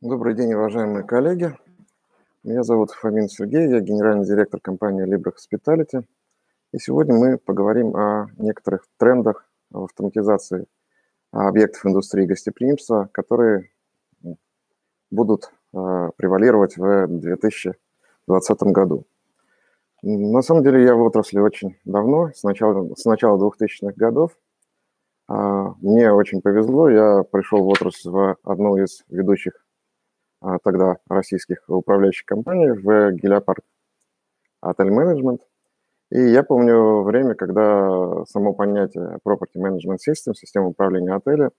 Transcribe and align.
Добрый 0.00 0.34
день, 0.34 0.54
уважаемые 0.54 1.04
коллеги. 1.04 1.58
Меня 2.44 2.62
зовут 2.62 2.92
Фомин 2.92 3.28
Сергей, 3.28 3.68
я 3.68 3.80
генеральный 3.80 4.24
директор 4.24 4.60
компании 4.60 5.04
Libra 5.04 5.32
Hospitality. 5.32 6.04
И 6.72 6.78
сегодня 6.78 7.16
мы 7.16 7.36
поговорим 7.36 7.96
о 7.96 8.28
некоторых 8.36 8.86
трендах 8.96 9.50
в 9.70 9.82
автоматизации 9.82 10.66
объектов 11.32 11.84
индустрии 11.84 12.26
гостеприимства, 12.26 13.08
которые 13.10 13.72
будут 15.10 15.50
э, 15.74 16.10
превалировать 16.16 16.76
в 16.76 17.08
2020 17.08 18.62
году. 18.62 19.04
На 20.02 20.42
самом 20.42 20.62
деле 20.62 20.84
я 20.84 20.94
в 20.94 21.02
отрасли 21.02 21.40
очень 21.40 21.76
давно, 21.84 22.30
с 22.32 22.44
начала, 22.44 22.94
с 22.94 23.04
начала 23.04 23.36
2000-х 23.36 23.94
годов. 23.96 24.38
А, 25.26 25.74
мне 25.80 26.12
очень 26.12 26.40
повезло, 26.40 26.88
я 26.88 27.24
пришел 27.24 27.64
в 27.64 27.66
отрасль 27.66 28.10
в 28.10 28.36
одну 28.44 28.76
из 28.76 29.02
ведущих 29.08 29.64
тогда 30.62 30.96
российских 31.08 31.62
управляющих 31.68 32.26
компаний 32.26 32.70
в 32.70 33.12
Гелиопарк 33.12 33.64
Отель 34.60 34.90
Менеджмент. 34.90 35.42
И 36.10 36.20
я 36.20 36.42
помню 36.42 37.02
время, 37.02 37.34
когда 37.34 38.24
само 38.26 38.54
понятие 38.54 39.18
Property 39.26 39.56
Management 39.56 39.98
System, 40.08 40.34
система 40.34 40.68
управления 40.68 41.14
отеля, 41.14 41.50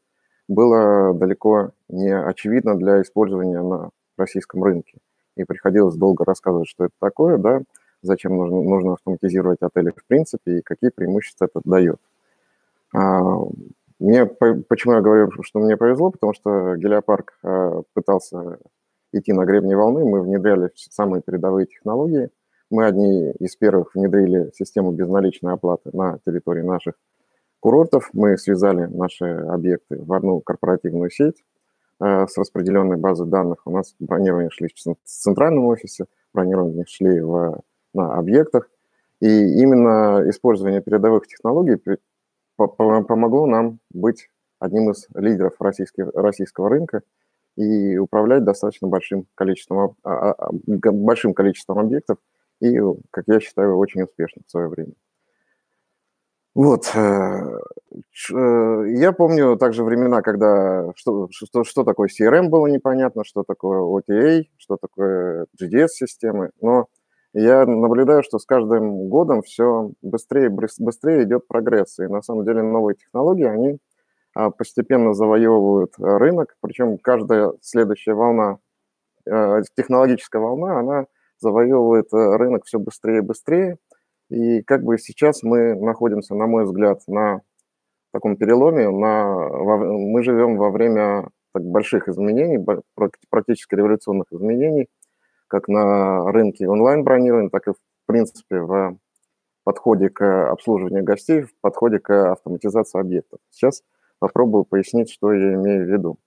было 0.48 1.14
далеко 1.14 1.72
не 1.88 2.12
очевидно 2.12 2.76
для 2.76 3.02
использования 3.02 3.62
на 3.62 3.92
российском 4.18 4.64
рынке. 4.64 4.98
И 5.38 5.44
приходилось 5.44 5.96
долго 5.96 6.26
рассказывать, 6.26 6.68
что 6.68 6.86
это 6.86 6.94
такое, 7.00 7.38
да, 7.38 7.62
зачем 8.02 8.36
нужно, 8.36 8.62
нужно 8.62 8.94
автоматизировать 8.94 9.60
отели 9.62 9.92
в 9.96 10.06
принципе 10.06 10.58
и 10.58 10.62
какие 10.62 10.90
преимущества 10.90 11.46
это 11.46 11.62
дает. 11.64 12.00
А, 12.96 13.22
мне, 14.00 14.26
почему 14.26 14.94
я 14.94 15.02
говорю, 15.02 15.30
что 15.44 15.60
мне 15.60 15.78
повезло, 15.78 16.10
потому 16.10 16.34
что 16.34 16.76
Гелиопарк 16.76 17.38
а, 17.44 17.84
пытался 17.94 18.58
идти 19.12 19.34
на 19.34 19.46
гребне 19.46 19.76
волны, 19.76 20.06
мы 20.06 20.22
внедряли 20.22 20.72
самые 20.76 21.22
передовые 21.22 21.68
технологии. 21.68 22.30
Мы 22.70 22.86
одни 22.86 23.32
из 23.40 23.56
первых 23.56 23.96
внедрили 23.96 24.52
систему 24.54 24.92
безналичной 24.92 25.54
оплаты 25.54 25.90
на 25.94 26.20
территории 26.26 26.62
наших 26.62 26.96
курортов. 27.60 28.10
Мы 28.14 28.38
связали 28.38 28.86
наши 28.86 29.26
объекты 29.26 30.02
в 30.04 30.14
одну 30.14 30.40
корпоративную 30.42 31.10
сеть 31.10 31.44
э, 32.00 32.28
с 32.28 32.38
распределенной 32.38 32.98
базой 32.98 33.28
данных. 33.28 33.62
У 33.66 33.72
нас 33.72 33.96
бронирование 34.00 34.52
шли 34.52 34.68
в 34.68 34.98
центральном 35.04 35.66
офисе, 35.66 36.06
бронирование 36.34 36.86
шли 36.88 37.20
в, 37.20 37.62
на 37.94 38.16
объектах. 38.16 38.70
И 39.20 39.28
именно 39.28 40.24
использование 40.30 40.82
передовых 40.82 41.28
технологий 41.28 41.78
помогло 42.56 43.46
нам 43.48 43.80
быть 43.92 44.30
одним 44.60 44.92
из 44.92 45.08
лидеров 45.16 45.54
российского 45.60 46.70
рынка 46.70 47.02
и 47.56 47.98
управлять 47.98 48.44
достаточно 48.44 48.88
большим 48.88 49.26
количеством, 49.36 49.96
а, 50.04 50.32
а, 50.32 50.50
большим 50.52 51.34
количеством 51.34 51.80
объектов 51.80 52.18
и, 52.62 52.78
как 53.12 53.26
я 53.28 53.40
считаю, 53.40 53.78
очень 53.78 54.04
успешно 54.04 54.42
в 54.46 54.52
свое 54.52 54.68
время. 54.68 54.94
Вот. 56.56 56.92
Э, 56.96 57.60
э, 58.34 58.84
я 58.98 59.12
помню 59.14 59.56
также 59.56 59.84
времена, 59.84 60.22
когда 60.22 60.92
что, 60.96 61.28
что, 61.32 61.64
что 61.64 61.84
такое 61.84 62.10
CRM 62.10 62.50
было 62.50 62.68
непонятно, 62.68 63.24
что 63.24 63.44
такое 63.44 63.80
OTA, 63.80 64.46
что 64.58 64.78
такое 64.78 65.46
GDS-системы, 65.62 66.52
но 66.60 66.88
я 67.34 67.66
наблюдаю, 67.66 68.24
что 68.24 68.40
с 68.40 68.46
каждым 68.46 69.08
годом 69.08 69.44
все 69.44 69.92
быстрее 70.02 70.50
быстрее 70.50 71.24
идет 71.24 71.48
прогресс. 71.48 72.00
И 72.00 72.08
на 72.08 72.22
самом 72.22 72.44
деле 72.44 72.64
новые 72.64 72.96
технологии, 72.96 73.46
они 73.46 73.78
постепенно 74.58 75.14
завоевывают 75.14 75.94
рынок, 75.98 76.56
причем 76.62 76.98
каждая 76.98 77.54
следующая 77.62 78.14
волна, 78.14 78.60
э, 79.26 79.62
технологическая 79.76 80.40
волна, 80.40 80.80
она 80.80 81.06
завоевывает 81.40 82.08
рынок 82.12 82.66
все 82.66 82.80
быстрее 82.80 83.18
и 83.20 83.22
быстрее. 83.22 83.78
И 84.30 84.62
как 84.62 84.84
бы 84.84 84.98
сейчас 84.98 85.44
мы 85.44 85.74
находимся, 85.76 86.36
на 86.36 86.48
мой 86.48 86.66
взгляд, 86.66 87.02
на 87.08 87.42
таком 88.12 88.38
переломе, 88.38 88.90
на, 88.90 89.26
во, 89.26 89.78
мы 89.78 90.24
живем 90.24 90.58
во 90.58 90.70
время 90.70 91.30
так, 91.54 91.64
больших 91.64 92.08
изменений, 92.08 92.64
практически 93.30 93.76
революционных 93.76 94.28
изменений, 94.32 94.88
как 95.48 95.68
на 95.68 96.32
рынке 96.32 96.68
онлайн-бронирования, 96.68 97.50
так 97.50 97.68
и, 97.68 97.72
в 97.72 97.78
принципе, 98.06 98.60
в 98.60 98.98
подходе 99.64 100.10
к 100.10 100.52
обслуживанию 100.52 101.04
гостей, 101.04 101.42
в 101.42 101.52
подходе 101.62 102.00
к 102.00 102.32
автоматизации 102.32 103.00
объектов. 103.00 103.40
Сейчас 103.50 103.84
попробую 104.20 104.66
пояснить, 104.66 105.10
что 105.10 105.34
я 105.34 105.56
имею 105.56 105.86
в 105.86 105.90
виду. 105.90 106.18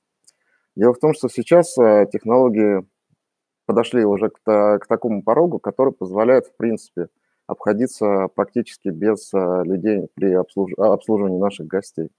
Дело 0.75 0.95
в 0.95 0.99
том, 0.99 1.13
что 1.15 1.29
сейчас 1.29 1.77
э, 1.79 2.07
технологии 2.11 2.87
подошли 3.67 4.05
уже 4.05 4.31
к, 4.31 4.39
к 4.45 4.87
такому 4.89 5.23
порогу, 5.23 5.59
который 5.59 5.93
позволяет, 5.93 6.47
в 6.47 6.57
принципе, 6.57 7.09
обходиться 7.47 8.29
практически 8.35 8.89
без 8.89 9.33
э, 9.35 9.63
людей 9.65 10.09
при 10.15 10.33
обслуж... 10.33 10.73
обслуживании 10.77 11.39
наших 11.39 11.67
гостей. 11.67 12.11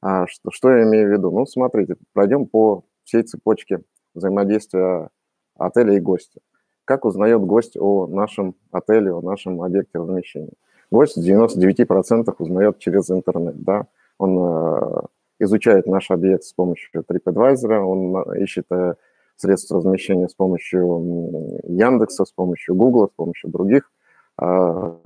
А 0.00 0.26
что, 0.26 0.50
что 0.50 0.70
я 0.70 0.84
имею 0.84 1.08
в 1.08 1.12
виду? 1.12 1.30
Ну, 1.30 1.46
смотрите, 1.46 1.96
пройдем 2.12 2.46
по 2.46 2.84
всей 3.04 3.22
цепочке 3.22 3.82
взаимодействия 4.14 5.10
отеля 5.56 5.94
и 5.94 6.00
гостя. 6.00 6.40
Как 6.84 7.04
узнает 7.04 7.40
гость 7.42 7.76
о 7.76 8.06
нашем 8.06 8.56
отеле, 8.72 9.12
о 9.12 9.20
нашем 9.20 9.62
объекте 9.62 9.98
размещения? 9.98 10.52
Гость 10.90 11.16
в 11.16 11.20
99% 11.20 12.34
узнает 12.38 12.78
через 12.78 13.10
интернет, 13.10 13.62
да. 13.62 13.86
Он 14.18 14.38
э, 14.38 15.02
изучает 15.40 15.86
наш 15.86 16.10
объект 16.10 16.44
с 16.44 16.52
помощью 16.52 17.02
TripAdvisor, 17.02 17.78
он 17.78 18.34
ищет 18.42 18.66
э, 18.70 18.94
средства 19.36 19.78
размещения 19.78 20.28
с 20.28 20.34
помощью 20.34 21.60
Яндекса, 21.64 22.24
с 22.24 22.32
помощью 22.32 22.74
Гугла, 22.74 23.06
с 23.06 23.16
помощью 23.16 23.50
других, 23.50 23.90
э, 24.40 24.98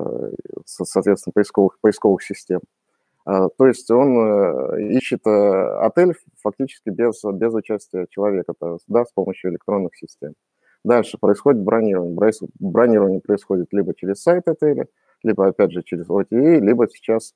соответственно, 0.65 1.33
поисковых, 1.35 1.79
поисковых 1.81 2.23
систем. 2.23 2.61
То 3.25 3.67
есть 3.67 3.91
он 3.91 4.17
э, 4.17 4.83
ищет 4.93 5.27
э, 5.27 5.31
отель 5.81 6.15
фактически 6.41 6.91
без, 6.91 7.25
без 7.25 7.53
участия 7.53 8.07
человека, 8.09 8.55
да, 8.87 9.05
с 9.05 9.11
помощью 9.13 9.51
электронных 9.51 9.97
систем. 9.97 10.35
Дальше 10.85 11.19
происходит 11.19 11.61
бронирование. 11.61 12.33
Бронирование 12.61 13.21
происходит 13.21 13.73
либо 13.73 13.95
через 13.97 14.23
сайт 14.23 14.47
отеля, 14.47 14.87
либо, 15.25 15.49
опять 15.49 15.73
же, 15.73 15.83
через 15.83 16.09
OTA, 16.09 16.61
либо 16.61 16.87
сейчас 16.89 17.35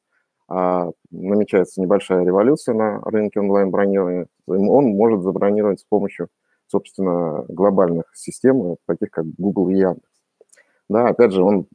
намечается 0.50 1.80
небольшая 1.80 2.24
революция 2.24 2.74
на 2.74 3.00
рынке 3.02 3.40
онлайн-бронирования. 3.40 4.26
Он 4.46 4.86
может 4.96 5.22
забронировать 5.22 5.80
с 5.80 5.84
помощью, 5.84 6.28
собственно, 6.66 7.44
глобальных 7.48 8.04
систем, 8.14 8.76
таких 8.86 9.10
как 9.10 9.26
Google 9.38 9.68
и 9.68 9.76
Яндекс. 9.76 10.10
Да, 10.88 11.06
опять 11.06 11.32
же, 11.32 11.42
он 11.44 11.68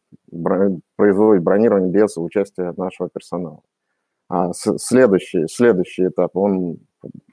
производит 0.97 1.41
бронирование 1.41 1.89
без 1.89 2.17
участия 2.17 2.73
нашего 2.75 3.09
персонала. 3.09 3.61
А 4.27 4.51
следующий, 4.53 5.47
следующий 5.47 6.07
этап, 6.07 6.35
он, 6.35 6.79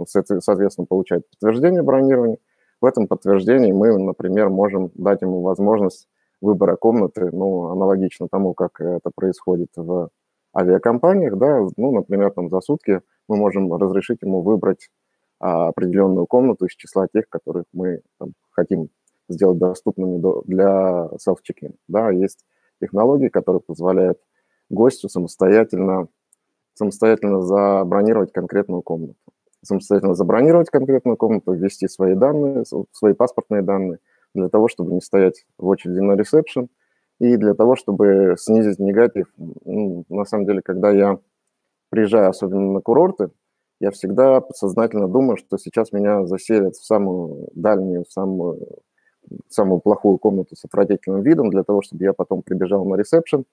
соответственно, 0.06 0.86
получает 0.86 1.28
подтверждение 1.30 1.82
бронирования. 1.82 2.38
В 2.80 2.84
этом 2.84 3.08
подтверждении 3.08 3.72
мы, 3.72 3.98
например, 3.98 4.48
можем 4.48 4.92
дать 4.94 5.22
ему 5.22 5.40
возможность 5.40 6.06
выбора 6.40 6.76
комнаты, 6.76 7.30
ну, 7.32 7.70
аналогично 7.70 8.28
тому, 8.30 8.54
как 8.54 8.80
это 8.80 9.10
происходит 9.14 9.70
в 9.76 10.10
авиакомпаниях, 10.54 11.36
да, 11.36 11.66
ну, 11.76 11.92
например, 11.92 12.30
там 12.32 12.50
за 12.50 12.60
сутки 12.60 13.00
мы 13.28 13.36
можем 13.36 13.72
разрешить 13.72 14.22
ему 14.22 14.42
выбрать 14.42 14.90
а, 15.40 15.68
определенную 15.68 16.26
комнату 16.26 16.66
из 16.66 16.72
числа 16.72 17.06
тех, 17.12 17.28
которых 17.28 17.64
мы 17.72 18.00
там, 18.18 18.32
хотим 18.50 18.90
сделать 19.28 19.58
доступными 19.58 20.18
до, 20.18 20.42
для 20.46 21.08
self-check-in. 21.26 21.74
Да, 21.88 22.10
есть 22.10 22.44
технологии, 22.80 23.28
которые 23.28 23.60
позволяют 23.60 24.18
гостю 24.68 25.08
самостоятельно 25.08 26.08
самостоятельно 26.74 27.42
забронировать 27.42 28.32
конкретную 28.32 28.82
комнату. 28.82 29.16
Самостоятельно 29.62 30.14
забронировать 30.14 30.70
конкретную 30.70 31.16
комнату, 31.16 31.52
ввести 31.52 31.86
свои 31.86 32.14
данные, 32.14 32.64
свои 32.92 33.12
паспортные 33.12 33.62
данные, 33.62 33.98
для 34.34 34.48
того, 34.48 34.68
чтобы 34.68 34.92
не 34.92 35.00
стоять 35.00 35.44
в 35.58 35.66
очереди 35.66 35.98
на 35.98 36.14
ресепшн, 36.14 36.68
и 37.22 37.36
для 37.36 37.54
того, 37.54 37.76
чтобы 37.76 38.34
снизить 38.36 38.80
негатив. 38.80 39.32
Ну, 39.36 40.04
на 40.08 40.24
самом 40.24 40.44
деле, 40.44 40.60
когда 40.60 40.90
я 40.90 41.20
приезжаю, 41.88 42.30
особенно 42.30 42.72
на 42.72 42.80
курорты, 42.80 43.30
я 43.78 43.92
всегда 43.92 44.40
подсознательно 44.40 45.06
думаю, 45.06 45.36
что 45.36 45.56
сейчас 45.56 45.92
меня 45.92 46.26
заселят 46.26 46.74
в 46.74 46.84
самую 46.84 47.48
дальнюю, 47.54 48.04
в 48.04 48.12
самую, 48.12 48.66
в 49.48 49.54
самую 49.54 49.80
плохую 49.80 50.18
комнату 50.18 50.56
с 50.56 50.64
отвратительным 50.64 51.22
видом, 51.22 51.50
для 51.50 51.62
того, 51.62 51.80
чтобы 51.82 52.02
я 52.02 52.12
потом 52.12 52.42
прибежал 52.42 52.84
на 52.84 52.96
ресепшн, 52.96 53.44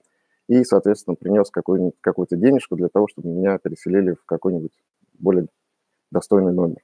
и, 0.48 0.64
соответственно, 0.64 1.16
принес 1.16 1.52
какую-то 1.52 1.96
какую 2.02 2.28
денежку 2.32 2.76
для 2.76 2.88
того, 2.88 3.08
чтобы 3.08 3.30
меня 3.30 3.60
переселили 3.60 4.14
в 4.14 4.26
какой-нибудь 4.26 4.74
более 5.20 5.46
достойный 6.12 6.54
номер. 6.54 6.82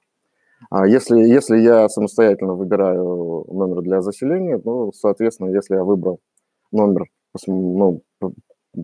А 0.69 0.85
если, 0.85 1.17
если 1.17 1.57
я 1.57 1.89
самостоятельно 1.89 2.53
выбираю 2.53 3.43
номер 3.47 3.81
для 3.81 4.01
заселения, 4.01 4.61
ну, 4.63 4.91
соответственно, 4.93 5.49
если 5.49 5.73
я 5.73 5.83
выбрал 5.83 6.19
номер, 6.71 7.05
ну, 7.47 8.01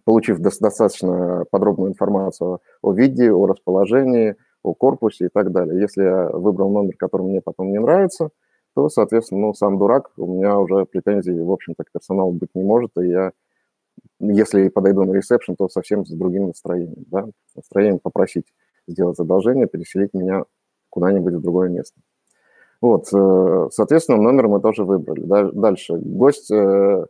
получив 0.05 0.39
достаточно 0.39 1.45
подробную 1.51 1.91
информацию 1.91 2.59
о 2.81 2.93
виде, 2.93 3.31
о 3.31 3.45
расположении, 3.45 4.35
о 4.63 4.73
корпусе 4.73 5.25
и 5.25 5.29
так 5.29 5.51
далее. 5.51 5.81
Если 5.81 6.03
я 6.03 6.29
выбрал 6.29 6.71
номер, 6.71 6.95
который 6.97 7.23
мне 7.23 7.41
потом 7.41 7.71
не 7.71 7.79
нравится, 7.79 8.29
то, 8.73 8.87
соответственно, 8.89 9.41
ну, 9.41 9.53
сам 9.53 9.77
дурак, 9.77 10.11
у 10.17 10.27
меня 10.27 10.57
уже 10.59 10.85
претензий, 10.85 11.37
в 11.39 11.51
общем-то, 11.51 11.83
к 11.83 11.91
персоналу 11.91 12.31
быть 12.31 12.55
не 12.55 12.63
может, 12.63 12.91
и 12.97 13.07
я, 13.07 13.31
если 14.19 14.69
подойду 14.69 15.03
на 15.03 15.13
ресепшн, 15.13 15.55
то 15.55 15.67
совсем 15.67 16.05
с 16.05 16.11
другим 16.11 16.47
настроением, 16.47 17.05
да, 17.11 17.27
настроением 17.55 17.99
попросить 17.99 18.45
сделать 18.87 19.17
задолжение, 19.17 19.67
переселить 19.67 20.13
меня 20.13 20.45
куда-нибудь 20.89 21.33
в 21.33 21.41
другое 21.41 21.69
место. 21.69 21.99
Вот, 22.81 23.07
э, 23.13 23.67
соответственно, 23.71 24.21
номер 24.21 24.47
мы 24.47 24.59
тоже 24.59 24.85
выбрали. 24.85 25.51
Дальше. 25.51 25.97
Гость 25.97 26.49
э, 26.51 27.05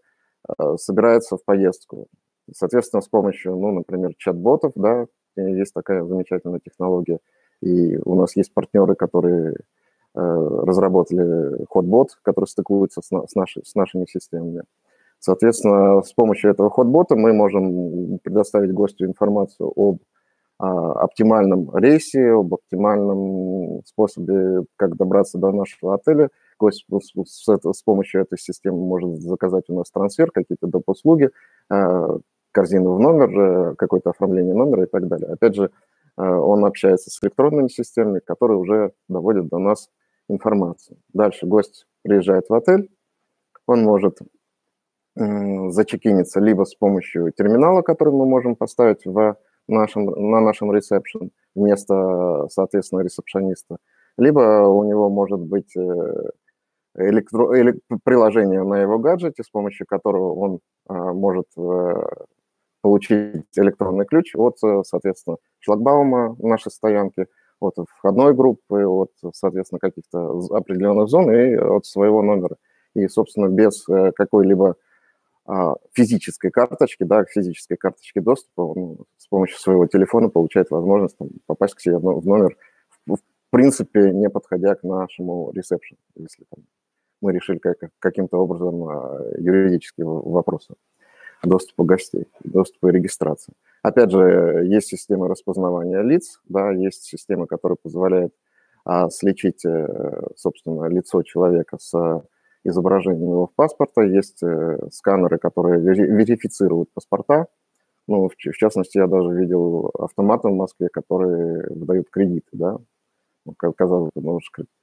собирается 0.78 1.38
в 1.38 1.44
поездку. 1.44 2.08
Соответственно, 2.54 3.02
с 3.02 3.08
помощью, 3.08 3.56
ну, 3.56 3.72
например, 3.72 4.14
чат-ботов, 4.18 4.74
да, 4.76 5.06
есть 5.36 5.74
такая 5.74 6.04
замечательная 6.04 6.60
технология. 6.60 7.20
И 7.62 7.98
у 7.98 8.16
нас 8.16 8.36
есть 8.36 8.54
партнеры, 8.54 8.96
которые 8.96 9.56
разработали 10.14 11.64
ход-бот, 11.70 12.18
который 12.22 12.46
стыкуется 12.46 13.02
с, 13.02 13.08
с, 13.08 13.36
наши, 13.36 13.62
с 13.64 13.76
нашими 13.76 14.06
системами. 14.06 14.64
Соответственно, 15.20 16.02
с 16.02 16.12
помощью 16.14 16.52
этого 16.52 16.70
ход-бота 16.70 17.16
мы 17.16 17.32
можем 17.32 18.20
предоставить 18.20 18.74
гостю 18.74 19.06
информацию 19.06 19.72
об 19.76 20.00
оптимальном 20.58 21.76
рейсе, 21.76 22.32
об 22.32 22.54
оптимальном 22.54 23.82
способе, 23.86 24.66
как 24.76 24.96
добраться 24.98 25.38
до 25.38 25.52
нашего 25.52 25.94
отеля. 25.96 26.30
Гость 26.62 26.86
с, 27.26 27.74
с 27.74 27.84
помощью 27.84 28.22
этой 28.22 28.38
системы 28.38 28.78
может 28.78 29.20
заказать 29.20 29.64
у 29.70 29.76
нас 29.76 29.90
трансфер, 29.90 30.30
какие-то 30.30 30.68
доп. 30.68 30.84
услуги, 30.90 31.32
а, 31.70 32.20
корзину 32.52 32.94
в 32.94 33.00
номер, 33.00 33.76
какое-то 33.76 34.12
оформление 34.12 34.54
номера 34.54 34.84
и 34.84 34.86
так 34.86 35.08
далее. 35.08 35.30
Опять 35.30 35.56
же, 35.56 35.72
а, 36.18 36.40
он 36.40 36.64
общается 36.64 37.10
с 37.10 37.20
электронными 37.24 37.68
системами, 37.68 38.20
которые 38.20 38.60
уже 38.60 38.94
доводят 39.10 39.48
до 39.48 39.58
нас 39.58 39.90
информацию. 40.30 40.98
Дальше 41.14 41.48
гость 41.48 41.88
приезжает 42.04 42.48
в 42.48 42.54
отель, 42.54 42.92
он 43.66 43.84
может 43.84 44.20
зачекиниться 45.16 46.40
либо 46.40 46.64
с 46.64 46.76
помощью 46.76 47.32
терминала, 47.32 47.82
который 47.82 48.14
мы 48.14 48.26
можем 48.26 48.56
поставить 48.56 49.06
в 49.06 49.36
нашем, 49.68 50.06
на 50.06 50.40
нашем 50.40 50.72
ресепшн 50.72 51.32
вместо, 51.56 52.48
соответственно, 52.50 53.02
ресепшониста. 53.02 53.78
Либо 54.18 54.68
у 54.68 54.84
него 54.84 55.10
может 55.10 55.40
быть 55.40 55.76
э, 55.76 56.30
электро, 56.96 57.60
элек, 57.60 57.78
приложение 58.04 58.64
на 58.64 58.82
его 58.82 59.00
гаджете, 59.00 59.44
с 59.44 59.50
помощью 59.50 59.86
которого 59.86 60.34
он 60.34 60.60
а, 60.88 61.14
может 61.14 61.48
а, 61.58 62.26
получить 62.82 63.46
электронный 63.56 64.06
ключ 64.06 64.36
от, 64.36 64.58
соответственно, 64.86 65.38
шлагбаума 65.60 66.36
нашей 66.40 66.72
стоянки, 66.72 67.28
от 67.60 67.76
входной 67.90 68.34
группы, 68.34 68.86
от, 68.86 69.12
соответственно, 69.34 69.80
каких-то 69.80 70.40
определенных 70.50 71.10
зон 71.10 71.32
и 71.32 71.56
от 71.56 71.86
своего 71.86 72.24
номера. 72.24 72.56
И, 72.96 73.08
собственно, 73.08 73.48
без 73.48 73.86
какой-либо 74.16 74.76
а, 75.46 75.76
физической 75.94 76.50
карточки, 76.50 77.04
да, 77.04 77.26
физической 77.26 77.76
карточки 77.76 78.20
доступа, 78.20 78.62
он 78.62 78.98
с 79.18 79.28
помощью 79.28 79.60
своего 79.60 79.86
телефона 79.86 80.30
получает 80.30 80.72
возможность 80.72 81.18
там, 81.18 81.30
попасть 81.46 81.76
к 81.76 81.82
себе 81.82 81.98
в 81.98 82.26
номер, 82.26 82.56
в, 83.06 83.18
принципе, 83.50 84.12
не 84.12 84.30
подходя 84.30 84.76
к 84.76 84.84
нашему 84.84 85.52
ресепшену, 85.52 86.00
если 86.16 86.46
там, 86.50 86.64
мы 87.22 87.34
решили 87.34 87.60
как, 87.60 87.78
каким-то 88.00 88.38
образом 88.38 88.84
а, 88.84 89.20
юридические 89.38 90.08
вопросы 90.08 90.76
доступа 91.44 91.84
гостей, 91.84 92.28
доступа 92.44 92.90
и 92.90 92.92
регистрации. 92.92 93.54
Опять 93.82 94.12
же, 94.12 94.64
есть 94.66 94.88
система 94.88 95.28
распознавания 95.28 96.02
лиц, 96.02 96.40
да, 96.48 96.72
есть 96.72 97.04
система, 97.04 97.48
которая 97.48 97.78
позволяет 97.82 98.34
а, 98.86 99.10
сличить, 99.10 99.66
э, 99.66 100.22
собственно, 100.36 100.86
лицо 100.86 101.24
человека 101.24 101.78
с 101.80 102.24
изображением 102.64 103.32
его 103.32 103.48
в 103.48 103.54
паспорта, 103.56 104.02
есть 104.02 104.44
э, 104.44 104.78
сканеры, 104.92 105.38
которые 105.40 105.82
верифицируют 105.82 106.94
паспорта. 106.94 107.48
Ну, 108.08 108.28
в, 108.28 108.34
в 108.34 108.58
частности, 108.58 108.98
я 108.98 109.08
даже 109.08 109.34
видел 109.34 109.92
автоматы 109.98 110.48
в 110.50 110.54
Москве, 110.54 110.90
которые 110.90 111.68
выдают 111.70 112.10
кредиты, 112.10 112.50
да. 112.52 112.78
Ну, 113.46 113.54
казалось 113.54 114.12
бы, 114.14 114.22
ну, 114.22 114.40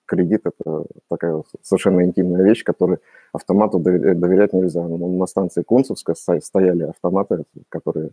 кредит– 0.06 0.42
это 0.44 0.84
такая 1.08 1.42
совершенно 1.62 2.04
интимная 2.04 2.42
вещь, 2.42 2.64
которой 2.64 2.98
автомату 3.32 3.78
доверять 3.78 4.52
нельзя. 4.52 4.82
Но 4.86 4.96
на 5.08 5.26
станции 5.26 5.62
Кунцевска 5.62 6.14
стояли 6.14 6.84
автоматы, 6.84 7.44
которые, 7.68 8.10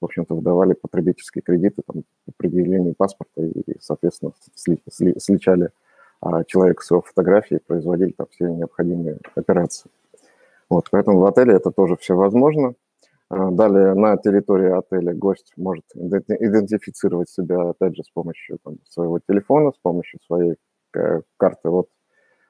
в 0.00 0.04
общем-то, 0.04 0.34
выдавали 0.34 0.74
потребительские 0.74 1.42
кредиты 1.42 1.82
там, 1.86 2.04
при 2.24 2.32
предъявлении 2.48 2.92
паспорта 2.92 3.42
и, 3.42 3.76
соответственно, 3.80 4.32
сли, 4.54 4.80
сли, 4.88 5.14
сличали 5.18 5.70
а 6.20 6.44
человек 6.44 6.82
с 6.82 6.90
его 6.90 7.00
фотографией 7.00 7.60
производили 7.66 8.10
там 8.10 8.26
все 8.30 8.48
необходимые 8.48 9.18
операции. 9.34 9.90
Вот, 10.68 10.88
поэтому 10.90 11.18
в 11.18 11.26
отеле 11.26 11.54
это 11.54 11.70
тоже 11.70 11.96
все 11.96 12.14
возможно. 12.14 12.74
А, 13.30 13.50
далее 13.52 13.94
на 13.94 14.16
территории 14.16 14.76
отеля 14.76 15.14
гость 15.14 15.52
может 15.56 15.84
идентифицировать 15.94 17.30
себя, 17.30 17.70
опять 17.70 17.94
же, 17.94 18.02
с 18.02 18.10
помощью 18.10 18.58
там, 18.64 18.78
своего 18.88 19.20
телефона, 19.20 19.70
с 19.70 19.78
помощью 19.80 20.18
своей 20.26 20.56
э, 20.96 21.20
карты 21.36 21.70
вот, 21.70 21.88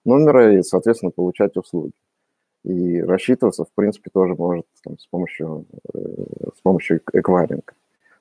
номера 0.06 0.54
и, 0.54 0.62
соответственно, 0.62 1.12
получать 1.12 1.56
услуги. 1.58 1.92
И 2.64 3.00
рассчитываться, 3.02 3.64
в 3.64 3.72
принципе, 3.74 4.10
тоже 4.10 4.34
может 4.34 4.64
там, 4.82 4.98
с, 4.98 5.06
помощью, 5.06 5.66
э, 5.92 5.98
с 6.56 6.60
помощью 6.62 7.02
эквайринга. 7.12 7.74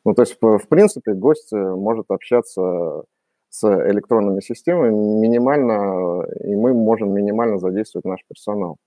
Ну, 0.04 0.14
то 0.14 0.24
есть, 0.24 0.38
в 0.42 0.68
принципе, 0.68 1.14
гость 1.14 1.54
э, 1.54 1.58
может 1.58 2.06
общаться 2.10 3.04
с 3.50 3.64
электронными 3.90 4.42
системами 4.42 4.92
минимально, 4.92 6.26
и 6.44 6.56
мы 6.56 6.74
можем 6.74 7.14
минимально 7.14 7.58
задействовать 7.58 8.06
наш 8.06 8.20
персонал. 8.28 8.78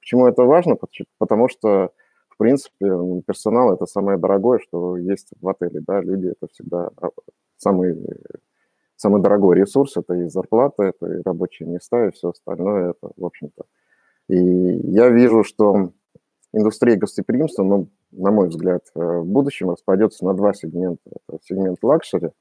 Почему 0.00 0.26
это 0.26 0.42
важно? 0.42 0.76
Потому 1.18 1.48
что, 1.48 1.92
принципе, 2.40 2.86
персонал– 3.26 3.72
это 3.74 3.86
самое 3.86 4.18
дорогое, 4.18 4.58
что 4.58 4.96
есть 4.96 5.28
в 5.40 5.48
отеле. 5.48 5.80
Да? 5.86 6.00
Люди– 6.00 6.28
это 6.40 6.50
всегда 6.52 6.90
самый, 7.56 7.96
самый 8.96 9.22
дорогой 9.22 9.56
ресурс. 9.56 9.96
Это 9.96 10.14
и 10.14 10.28
зарплата, 10.28 10.84
это 10.84 11.06
и 11.06 11.22
рабочие 11.22 11.68
места, 11.68 12.06
и 12.06 12.10
все 12.10 12.30
остальное. 12.30 12.90
Это, 12.90 13.12
в 13.16 13.24
общем-то. 13.24 13.64
И 14.28 14.36
я 14.36 15.08
вижу, 15.10 15.44
что 15.44 15.92
индустрия 16.52 16.96
гостеприимства, 16.96 17.62
ну, 17.62 17.88
на 18.10 18.30
мой 18.30 18.48
взгляд, 18.48 18.82
э, 18.94 19.00
в 19.00 19.26
будущем 19.26 19.70
распадется 19.70 20.24
на 20.24 20.34
два 20.34 20.54
сегмента. 20.54 21.02
Это 21.28 21.38
сегмент 21.44 21.78
лакшери– 21.82 22.30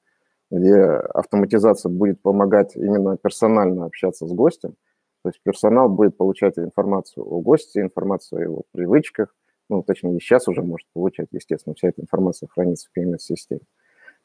где 0.51 0.75
автоматизация 0.83 1.89
будет 1.89 2.21
помогать 2.21 2.75
именно 2.75 3.17
персонально 3.17 3.85
общаться 3.85 4.25
с 4.25 4.31
гостем. 4.31 4.75
То 5.23 5.29
есть 5.29 5.41
персонал 5.43 5.89
будет 5.89 6.17
получать 6.17 6.57
информацию 6.57 7.25
о 7.25 7.41
госте, 7.41 7.81
информацию 7.81 8.39
о 8.39 8.43
его 8.43 8.63
привычках, 8.71 9.35
ну, 9.69 9.83
точнее, 9.83 10.19
сейчас 10.19 10.47
уже 10.47 10.63
может 10.63 10.87
получать, 10.93 11.27
естественно, 11.31 11.75
вся 11.75 11.89
эта 11.89 12.01
информация 12.01 12.47
хранится 12.47 12.89
в 12.89 12.97
PMS-системе. 12.97 13.61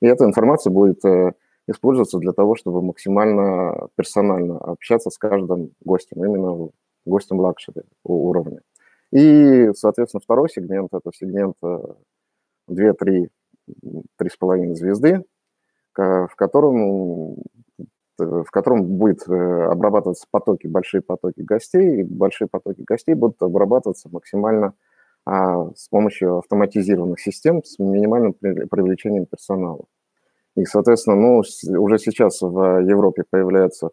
И 0.01 0.07
эта 0.07 0.25
информация 0.25 0.71
будет 0.71 1.05
э, 1.05 1.33
использоваться 1.69 2.19
для 2.19 2.33
того, 2.33 2.57
чтобы 2.57 2.83
максимально 2.83 3.89
персонально 3.95 4.59
общаться 4.59 5.11
с 5.11 5.19
каждым 5.19 5.73
гостем, 5.85 6.25
именно 6.25 6.71
гостем 7.05 7.41
лакшери 7.41 7.83
уровня. 8.05 8.61
И, 9.13 9.71
соответственно, 9.75 10.21
второй 10.23 10.49
сегмент– 10.49 10.89
это 10.93 11.11
сегмент 11.15 11.57
2-3, 11.63 12.01
э, 12.69 13.27
3,5 14.21 14.75
звезды, 14.75 15.25
в 15.95 16.35
котором, 16.37 17.37
в 18.19 18.51
котором 18.51 18.85
будет 18.85 19.29
э, 19.29 19.33
обрабатываться 19.33 20.27
потоки, 20.31 20.67
большие 20.67 21.03
потоки 21.03 21.41
гостей, 21.41 22.01
и 22.01 22.03
большие 22.03 22.49
потоки 22.49 22.83
гостей 22.83 23.15
будут 23.15 23.41
обрабатываться 23.43 24.09
максимально 24.11 24.75
с 25.27 25.89
помощью 25.89 26.39
автоматизированных 26.39 27.21
систем 27.21 27.65
с 27.65 27.79
минимальным 27.79 28.35
привлечением 28.35 29.27
персонала. 29.27 29.85
И, 30.57 30.65
соответственно, 30.65 31.17
ну, 31.17 31.43
уже 31.81 31.99
сейчас 31.99 32.43
в 32.43 32.83
Европе 32.83 33.25
появляются 33.29 33.91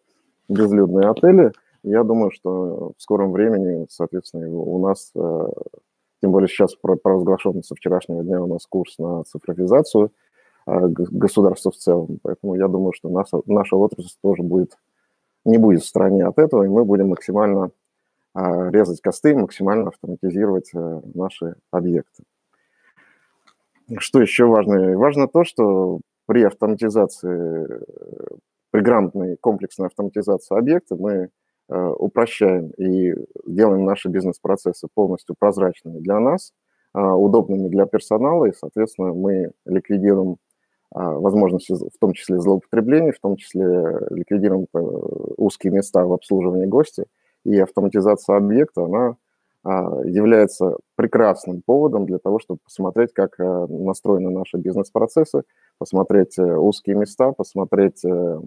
безлюдные 0.49 1.09
отели. 1.09 1.53
Я 1.83 2.03
думаю, 2.03 2.31
что 2.31 2.91
в 2.97 3.01
скором 3.01 3.31
времени, 3.31 3.87
соответственно, 3.89 4.49
у 4.49 4.77
нас, 4.85 5.11
э, 5.15 5.47
тем 6.21 6.31
более 6.31 6.49
сейчас 6.49 6.75
провозглашен 6.75 7.63
со 7.63 7.75
вчерашнего 7.75 8.23
дня 8.23 8.43
у 8.43 8.47
нас 8.47 8.65
курс 8.67 8.97
на 8.99 9.23
цифровизацию– 9.23 10.11
а, 10.65 10.87
государства 10.87 11.71
в 11.71 11.75
целом. 11.75 12.19
Поэтому 12.21 12.55
я 12.55 12.67
думаю, 12.67 12.93
что 12.93 13.09
наша, 13.09 13.41
наша 13.45 13.75
отрасль 13.75 14.15
тоже 14.21 14.43
будет, 14.43 14.77
не 15.43 15.57
будет 15.57 15.81
в 15.81 15.87
стороне 15.87 16.25
от 16.25 16.37
этого, 16.37 16.63
и 16.63 16.67
мы 16.67 16.85
будем 16.85 17.09
максимально 17.09 17.63
а, 17.65 17.71
резать 18.35 19.01
косты, 19.01 19.35
максимально 19.35 19.89
автоматизировать 19.89 20.71
э, 20.73 21.01
наши 21.13 21.55
объекты. 21.69 22.23
Что 23.97 24.21
еще 24.21 24.45
важно? 24.45 24.97
Важно 24.97 25.27
то, 25.27 25.43
что 25.43 25.99
при 26.27 26.43
автоматизации, 26.43 27.67
при 28.71 28.81
грамотной 28.81 29.35
комплексной 29.35 29.87
автоматизации 29.87 30.57
объекта 30.57 30.95
мы 30.95 31.29
э, 31.69 31.87
упрощаем 31.97 32.69
и 32.77 33.13
делаем 33.45 33.83
наши 33.83 34.07
бизнес-процессы 34.07 34.87
полностью 34.93 35.35
прозрачными 35.37 35.99
для 35.99 36.19
нас, 36.19 36.53
а, 36.93 37.15
удобными 37.15 37.69
для 37.69 37.85
персонала, 37.85 38.45
и, 38.45 38.53
соответственно, 38.53 39.13
мы 39.13 39.51
ликвидируем 39.65 40.37
а, 40.93 41.13
возможности, 41.13 41.73
в 41.73 41.97
том 41.99 42.11
числе 42.11 42.37
злоупотребления, 42.39 43.13
в 43.13 43.19
том 43.19 43.37
числе 43.37 43.65
ликвидируем 44.09 44.67
э, 44.73 44.79
узкие 45.37 45.71
места 45.71 46.05
в 46.05 46.11
обслуживании 46.11 46.65
гостя 46.65 47.05
и 47.43 47.59
автоматизация 47.59 48.37
объекта, 48.37 48.85
она 48.85 49.15
а, 49.63 50.01
является 50.05 50.77
прекрасным 50.95 51.61
поводом 51.63 52.05
для 52.05 52.17
того, 52.17 52.39
чтобы 52.39 52.59
посмотреть, 52.63 53.13
как 53.13 53.39
э, 53.39 53.65
настроены 53.69 54.31
наши 54.31 54.57
бизнес-процессы, 54.57 55.43
посмотреть 55.77 56.37
э, 56.39 56.43
узкие 56.43 56.95
места, 56.95 57.31
посмотреть, 57.31 58.03
э, 58.03 58.39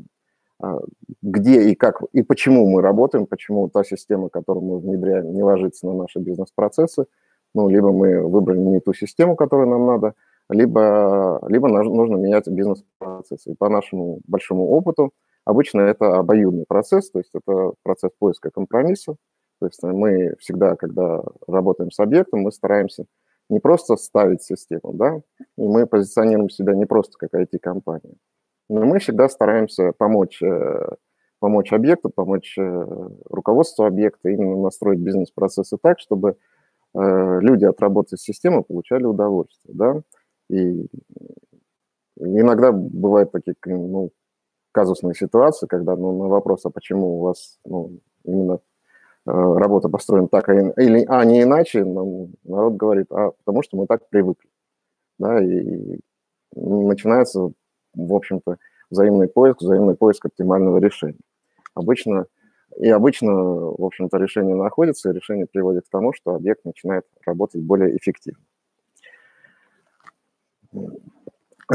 а, 0.60 0.78
где 1.22 1.70
и 1.70 1.76
как 1.76 2.02
и 2.12 2.22
почему 2.22 2.68
мы 2.68 2.82
работаем, 2.82 3.26
почему 3.26 3.68
та 3.68 3.84
система, 3.84 4.28
которую 4.28 4.64
мы 4.64 4.78
внедряем, 4.80 5.32
не 5.32 5.42
ложится 5.44 5.86
на 5.86 5.94
наши 5.94 6.18
бизнес-процессы. 6.18 7.06
Ну, 7.54 7.68
либо 7.68 7.92
мы 7.92 8.20
выбрали 8.26 8.58
не 8.58 8.80
ту 8.80 8.92
систему, 8.92 9.36
которую 9.36 9.68
нам 9.68 9.86
надо, 9.86 10.14
либо, 10.48 11.40
либо 11.48 11.68
нужно 11.68 12.16
менять 12.16 12.48
бизнес-процессы. 12.48 13.52
И 13.52 13.54
по 13.54 13.68
нашему 13.68 14.20
большому 14.26 14.68
опыту 14.70 15.12
обычно 15.44 15.82
это 15.82 16.16
обоюдный 16.16 16.64
процесс, 16.66 17.10
то 17.10 17.18
есть 17.18 17.30
это 17.34 17.72
процесс 17.82 18.10
поиска 18.18 18.50
компромисса, 18.50 19.16
то 19.60 19.66
есть 19.66 19.82
мы 19.82 20.34
всегда, 20.38 20.76
когда 20.76 21.22
работаем 21.46 21.90
с 21.90 21.98
объектом, 22.00 22.40
мы 22.40 22.52
стараемся 22.52 23.04
не 23.48 23.60
просто 23.60 23.96
ставить 23.96 24.42
систему, 24.42 24.92
да, 24.94 25.20
и 25.56 25.66
мы 25.68 25.86
позиционируем 25.86 26.48
себя 26.48 26.74
не 26.74 26.86
просто 26.86 27.18
как 27.18 27.34
IT-компания, 27.34 28.14
но 28.68 28.84
мы 28.84 28.98
всегда 28.98 29.28
стараемся 29.28 29.92
помочь, 29.92 30.42
э, 30.42 30.88
помочь 31.40 31.72
объекту, 31.72 32.10
помочь 32.10 32.56
э, 32.58 32.86
руководству 33.28 33.84
объекта, 33.84 34.30
именно 34.30 34.56
настроить 34.56 35.00
бизнес-процессы 35.00 35.76
так, 35.80 36.00
чтобы 36.00 36.36
э, 36.94 37.38
люди 37.40 37.64
от 37.64 37.80
работы 37.80 38.16
с 38.16 38.22
системой 38.22 38.64
получали 38.64 39.04
удовольствие, 39.04 39.74
да, 39.74 40.02
и 40.48 40.86
иногда 42.16 42.72
бывают 42.72 43.32
такие, 43.32 43.76
ну, 43.76 44.10
казусные 44.74 45.14
ситуации, 45.14 45.66
когда 45.66 45.96
ну, 45.96 46.22
на 46.22 46.28
вопрос, 46.28 46.66
а 46.66 46.70
почему 46.70 47.18
у 47.18 47.20
вас 47.20 47.58
ну, 47.64 48.00
именно 48.24 48.60
Э, 49.26 49.30
работа 49.30 49.88
построена 49.88 50.28
так 50.28 50.50
или 50.50 51.04
а 51.08 51.24
не 51.24 51.42
иначе, 51.42 51.82
народ 51.84 52.74
говорит, 52.74 53.06
а 53.10 53.30
потому 53.44 53.62
что 53.62 53.78
мы 53.78 53.86
так 53.86 54.06
привыкли. 54.10 54.50
Да, 55.18 55.42
и 55.42 55.98
начинается, 56.54 57.52
в 57.94 58.12
общем-то, 58.12 58.58
взаимный 58.90 59.28
поиск, 59.28 59.62
взаимный 59.62 59.96
поиск 59.96 60.26
оптимального 60.26 60.78
решения. 60.78 61.20
Обычно, 61.74 62.26
и 62.76 62.88
обычно, 62.90 63.32
в 63.32 63.84
общем-то, 63.84 64.18
решение 64.18 64.56
находится, 64.56 65.08
и 65.08 65.14
решение 65.14 65.46
приводит 65.46 65.86
к 65.86 65.90
тому, 65.90 66.12
что 66.12 66.34
объект 66.34 66.64
начинает 66.64 67.04
работать 67.24 67.62
более 67.62 67.96
эффективно. 67.96 68.44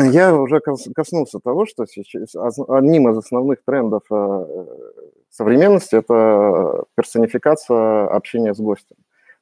Я 0.06 0.36
уже 0.36 0.60
коснулся 0.60 1.39
того, 1.39 1.65
что 1.65 1.86
сейчас 1.86 2.36
одним 2.68 3.10
из 3.10 3.18
основных 3.18 3.63
трендов 3.63 4.03
э, 4.12 4.65
современности– 5.29 5.96
это 5.98 6.86
персонификация 6.96 8.08
общения 8.08 8.53
с 8.53 8.60
гостем. 8.60 8.98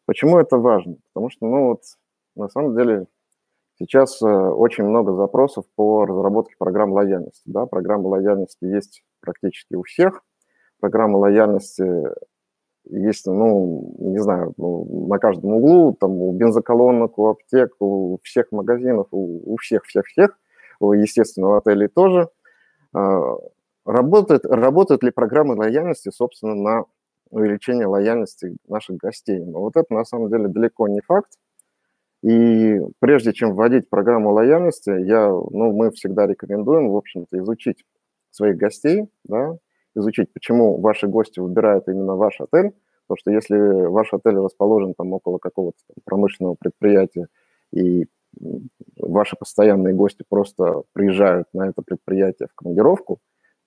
Почему 0.06 0.38
это 0.40 0.58
важно? 0.58 0.96
Потому 1.14 1.30
что, 1.30 1.46
ну 1.46 1.68
вот, 1.68 1.82
на 2.36 2.50
самом 2.50 2.76
деле, 2.76 3.08
сейчас 3.78 4.22
э, 4.22 4.26
очень 4.26 4.86
много 4.86 5.14
запросов 5.14 5.66
по 5.76 6.06
разработке 6.06 6.56
программ 6.58 6.94
лояльности. 6.94 7.44
Да? 7.46 7.66
Программа 7.66 8.08
лояльности 8.08 8.66
есть 8.66 9.04
практически 9.20 9.76
у 9.76 9.84
всех. 9.84 10.24
Программа 10.80 11.18
лояльности 11.18 11.84
есть, 12.90 13.26
ну, 13.26 13.96
не 14.00 14.20
знаю, 14.20 14.54
ну, 14.58 15.08
на 15.08 15.18
каждом 15.20 15.56
углу, 15.56 15.94
там, 15.94 16.12
у 16.22 16.32
бензоколонок, 16.32 17.18
у 17.18 17.28
аптек, 17.28 17.74
у 17.80 18.20
всех 18.24 18.52
магазинов, 18.52 19.08
у, 19.12 19.54
у 19.54 19.58
всех-всех-всех, 19.58 20.38
естественно, 20.80 21.50
у 21.50 21.54
отелей 21.54 21.88
тоже. 21.88 22.30
А, 22.94 23.36
работает, 23.86 24.46
работают 24.46 25.04
ли 25.04 25.12
программы 25.12 25.56
лояльности, 25.56 26.10
собственно, 26.10 26.56
на 26.56 26.86
увеличение 27.30 27.88
лояльности 27.88 28.58
наших 28.68 28.98
гостей? 28.98 29.40
Но 29.44 29.62
вот 29.62 29.76
это, 29.76 29.94
на 29.94 30.06
самом 30.06 30.30
деле, 30.30 30.48
далеко 30.48 30.88
не 30.88 31.02
факт. 31.02 31.32
И 32.24 32.80
прежде 33.00 33.32
чем 33.34 33.54
вводить 33.54 33.90
программу 33.90 34.32
лояльности, 34.32 34.90
я, 34.90 35.30
ну, 35.30 35.72
мы 35.72 35.92
всегда 35.92 36.26
рекомендуем, 36.26 36.90
в 36.90 36.98
общем-то, 36.98 37.38
изучить 37.40 37.86
своих 38.32 38.58
гостей, 38.58 39.08
да, 39.26 39.58
изучить, 39.96 40.32
почему 40.34 40.80
ваши 40.80 41.08
гости 41.08 41.40
выбирают 41.40 41.88
именно 41.88 42.16
ваш 42.16 42.40
отель, 42.42 42.74
потому 43.08 43.18
что 43.20 43.32
если 43.32 43.58
ваш 43.88 44.14
отель 44.14 44.38
расположен 44.38 44.94
там 44.96 45.14
около 45.14 45.38
какого-то 45.38 45.78
промышленного 46.06 46.56
предприятия, 46.56 47.28
и 47.72 48.08
ваши 49.00 49.36
постоянные 49.36 49.94
гости 49.94 50.24
просто 50.28 50.84
приезжают 50.94 51.48
на 51.54 51.70
это 51.70 51.82
предприятие 51.82 52.48
в 52.52 52.56
командировку, 52.56 53.20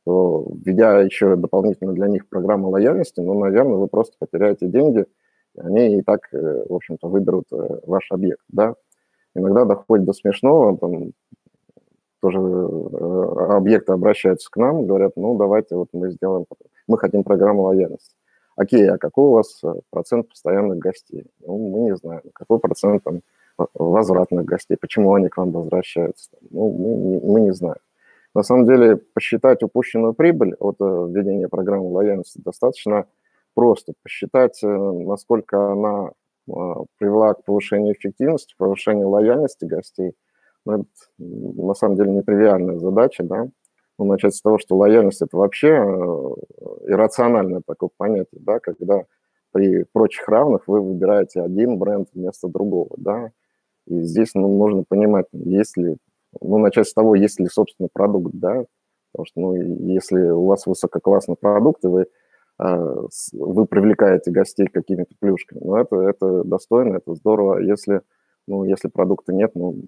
то, 0.05 0.47
введя 0.64 1.00
еще 1.00 1.37
дополнительно 1.37 1.93
для 1.93 2.09
них 2.09 2.29
программу 2.29 2.71
лояльности, 2.71 3.21
ну, 3.21 3.38
наверное, 3.38 3.76
вы 3.76 3.88
просто 3.88 4.17
потеряете 4.19 4.67
деньги, 4.67 5.07
и 5.55 5.61
они 5.61 5.99
и 5.99 6.02
так, 6.02 6.33
э, 6.33 6.64
в 6.69 6.75
общем-то, 6.75 7.09
выберут 7.09 7.47
э, 7.52 7.81
ваш 7.87 8.11
объект, 8.11 8.43
да. 8.49 8.75
Иногда 9.35 9.64
доходит 9.64 10.07
до 10.07 10.12
смешного, 10.12 10.76
там, 10.79 11.12
тоже 12.21 12.38
э, 12.38 13.55
объекты 13.57 13.93
обращаются 13.93 14.50
к 14.50 14.57
нам, 14.57 14.87
говорят, 14.87 15.12
ну, 15.17 15.37
давайте 15.37 15.76
вот 15.76 15.88
мы 15.93 16.11
сделаем, 16.11 16.47
мы 16.87 16.99
хотим 16.99 17.25
программу 17.25 17.62
лояльности. 17.62 18.17
Окей, 18.57 18.88
а 18.90 18.99
какой 18.99 19.25
у 19.29 19.33
вас 19.33 19.62
процент 19.90 20.29
постоянных 20.29 20.79
гостей? 20.79 21.26
Ну, 21.40 21.57
мы 21.71 21.81
не 21.81 21.97
знаем. 21.97 22.23
Какой 22.35 22.59
процент 22.59 23.02
там 23.02 23.23
возвратных 23.75 24.45
гостей? 24.45 24.76
Почему 24.81 25.14
они 25.14 25.29
к 25.29 25.37
вам 25.37 25.52
возвращаются? 25.52 26.31
Ну, 26.50 26.71
мы, 26.71 27.21
мы 27.33 27.40
не 27.40 27.52
знаем. 27.52 27.81
На 28.35 28.43
самом 28.43 28.67
деле, 28.67 28.97
посчитать 28.97 29.62
упущенную 29.62 30.14
прибыль 30.14 30.55
от 30.59 30.76
э, 30.81 30.85
введения 30.85 31.49
программы 31.49 31.90
лояльности 31.90 32.40
достаточно 32.45 33.07
просто. 33.55 33.95
Посчитать, 34.02 34.61
насколько 34.62 35.73
она 35.73 36.12
привела 36.99 37.35
к 37.35 37.45
повышению 37.45 37.95
эффективности, 37.95 38.55
повышению 38.57 39.09
лояльности 39.09 39.64
гостей– 39.64 40.14
ну, 40.67 40.81
это 40.81 40.87
на 41.19 41.75
самом 41.75 41.97
деле 41.97 42.11
нетривиальная 42.12 42.79
задача, 42.79 43.23
да. 43.23 43.49
Ну, 43.99 44.05
начать 44.07 44.35
с 44.35 44.40
того, 44.40 44.59
что 44.59 44.76
лояльность– 44.76 45.23
это 45.23 45.37
вообще 45.37 45.69
э, 45.69 46.29
иррациональное 46.87 47.62
такое 47.67 47.90
понятие, 47.97 48.40
да, 48.40 48.59
когда 48.59 49.05
при 49.52 49.85
прочих 49.93 50.26
равных 50.29 50.69
вы 50.69 50.81
выбираете 50.81 51.43
один 51.43 51.79
бренд 51.79 52.09
вместо 52.14 52.49
другого, 52.49 52.90
да. 52.97 53.31
И 53.87 54.00
здесь 54.02 54.34
ну, 54.34 54.58
нужно 54.58 54.84
понимать, 54.88 55.26
есть 55.32 55.76
ли, 55.76 55.96
ну, 56.40 56.58
начать 56.58 56.88
с 56.88 56.94
того, 56.94 57.14
есть 57.14 57.40
ли 57.40 57.46
собственный 57.46 57.88
продукт, 57.92 58.34
да, 58.34 58.64
потому 59.12 59.26
что, 59.26 59.40
ну, 59.40 59.54
если 59.54 60.20
у 60.30 60.46
вас 60.46 60.66
высококлассный 60.66 61.37
продукт, 61.37 61.84
и 61.84 61.88
вы, 61.88 62.06
э, 62.62 62.94
вы 63.32 63.66
привлекаете 63.66 64.30
гостей 64.30 64.66
какими-то 64.66 65.14
плюшками, 65.18 65.60
ну, 65.62 65.76
это, 65.76 65.96
это 65.96 66.44
достойно, 66.44 66.96
это 66.96 67.14
здорово. 67.14 67.58
Если, 67.58 68.02
ну, 68.46 68.64
если 68.64 68.88
продукта 68.88 69.32
нет, 69.32 69.52
ну, 69.54 69.84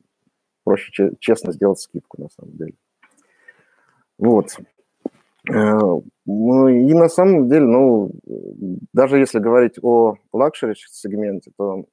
проще 0.64 1.12
честно 1.20 1.52
сделать 1.52 1.80
скидку, 1.80 2.20
на 2.20 2.28
самом 2.30 2.56
деле. 2.56 2.74
Вот. 4.18 4.56
Э, 5.50 5.78
ну 6.24 6.68
и 6.68 6.94
на 6.94 7.08
самом 7.08 7.48
деле, 7.48 7.66
ну, 7.66 8.12
даже 8.92 9.18
если 9.18 9.38
говорить 9.38 9.78
о 9.82 10.14
лакшери-сегменте, 10.32 11.50
то 11.56 11.84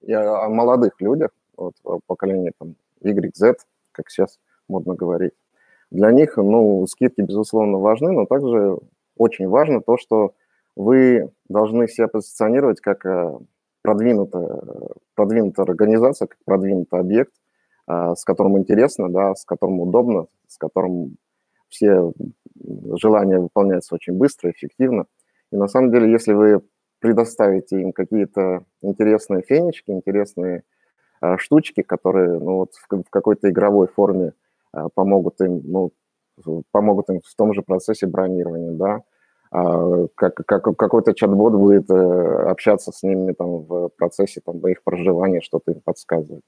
я 0.00 0.44
о 0.44 0.48
молодых 0.48 1.00
людях, 1.00 1.30
вот, 1.56 1.74
поколение 2.06 2.52
там 2.58 2.76
Y, 3.00 3.34
Z, 3.34 3.54
как 3.92 4.10
сейчас 4.10 4.38
модно 4.68 4.94
говорить, 4.94 5.32
для 5.90 6.10
них, 6.10 6.36
ну, 6.36 6.86
скидки, 6.86 7.20
безусловно, 7.20 7.78
важны, 7.78 8.12
но 8.12 8.26
также 8.26 8.78
очень 9.16 9.48
важно 9.48 9.80
то, 9.80 9.96
что 9.96 10.34
вы 10.76 11.30
должны 11.48 11.86
себя 11.86 12.08
позиционировать 12.08 12.80
как 12.80 13.06
э, 13.06 13.38
продвинутая, 13.82 14.62
продвинутая 15.14 15.66
организация, 15.66 16.26
как 16.26 16.38
продвинутый 16.44 16.98
объект, 16.98 17.32
а, 17.86 18.16
с 18.16 18.24
которым 18.24 18.58
интересно, 18.58 19.10
да, 19.10 19.34
с 19.34 19.44
которым 19.44 19.80
удобно, 19.80 20.26
с 20.48 20.56
которым 20.56 21.16
все 21.68 22.12
желания 22.94 23.38
выполняются 23.38 23.94
очень 23.94 24.14
быстро, 24.14 24.50
эффективно. 24.50 25.06
И 25.52 25.56
на 25.56 25.68
самом 25.68 25.92
деле, 25.92 26.10
если 26.10 26.32
вы 26.32 26.62
предоставите 26.98 27.80
им 27.80 27.92
какие-то 27.92 28.64
интересные 28.80 29.42
фенечки, 29.42 29.90
интересные 29.90 30.58
э, 30.58 30.62
штучки, 31.38 31.82
которые 31.82 32.38
ну, 32.38 32.56
вот 32.56 32.72
в, 32.74 33.04
какой-то 33.10 33.50
игровой 33.50 33.86
форме 33.88 34.32
э, 34.74 34.88
помогут 34.94 35.40
им, 35.40 35.62
ну, 35.64 35.92
помогут 36.70 37.10
им 37.10 37.20
в 37.24 37.34
том 37.36 37.54
же 37.54 37.62
процессе 37.62 38.06
бронирования, 38.06 38.72
да, 38.72 39.02
э, 39.52 40.06
как, 40.14 40.34
как, 40.34 40.76
какой-то 40.76 41.14
чат-бот 41.14 41.54
будет 41.54 41.90
э, 41.90 41.94
общаться 42.50 42.92
с 42.92 43.02
ними 43.02 43.32
там 43.32 43.62
в 43.62 43.90
процессе 43.96 44.40
там, 44.44 44.58
их 44.66 44.82
проживания, 44.82 45.40
что-то 45.40 45.72
им 45.72 45.80
подсказывать. 45.80 46.44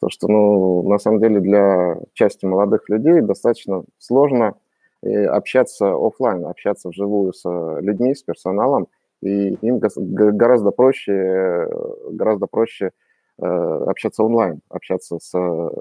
То, 0.00 0.10
что, 0.10 0.28
ну, 0.28 0.88
на 0.88 0.98
самом 0.98 1.20
деле 1.20 1.40
для 1.40 1.96
части 2.12 2.44
молодых 2.44 2.88
людей 2.88 3.20
достаточно 3.20 3.84
сложно 3.98 4.54
э, 5.02 5.24
общаться 5.24 5.94
офлайн, 5.94 6.44
общаться 6.46 6.88
вживую 6.88 7.32
с 7.32 7.42
э, 7.48 7.80
людьми, 7.80 8.14
с 8.14 8.22
персоналом, 8.22 8.88
и 9.22 9.54
им 9.54 9.78
гораздо 9.78 10.70
проще, 10.70 11.68
гораздо 12.10 12.46
проще 12.46 12.86
э, 12.86 12.90
общаться 13.38 14.22
онлайн, 14.22 14.60
общаться 14.68 15.18
с 15.20 15.32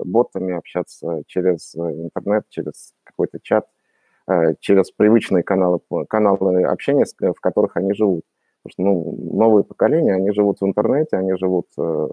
ботами, 0.03 0.53
общаться 0.53 1.23
через 1.27 1.75
интернет, 1.75 2.45
через 2.49 2.93
какой-то 3.03 3.39
чат, 3.41 3.67
через 4.59 4.91
привычные 4.91 5.43
каналы, 5.43 5.79
каналы 6.09 6.63
общения, 6.63 7.05
в 7.05 7.39
которых 7.39 7.77
они 7.77 7.93
живут. 7.93 8.23
Потому 8.65 8.71
что 8.71 8.81
ну, 8.81 9.37
новые 9.37 9.63
поколения, 9.63 10.15
они 10.15 10.31
живут 10.31 10.59
в 10.59 10.65
интернете, 10.65 11.17
они 11.17 11.37
живут 11.37 11.67
э, 11.77 12.07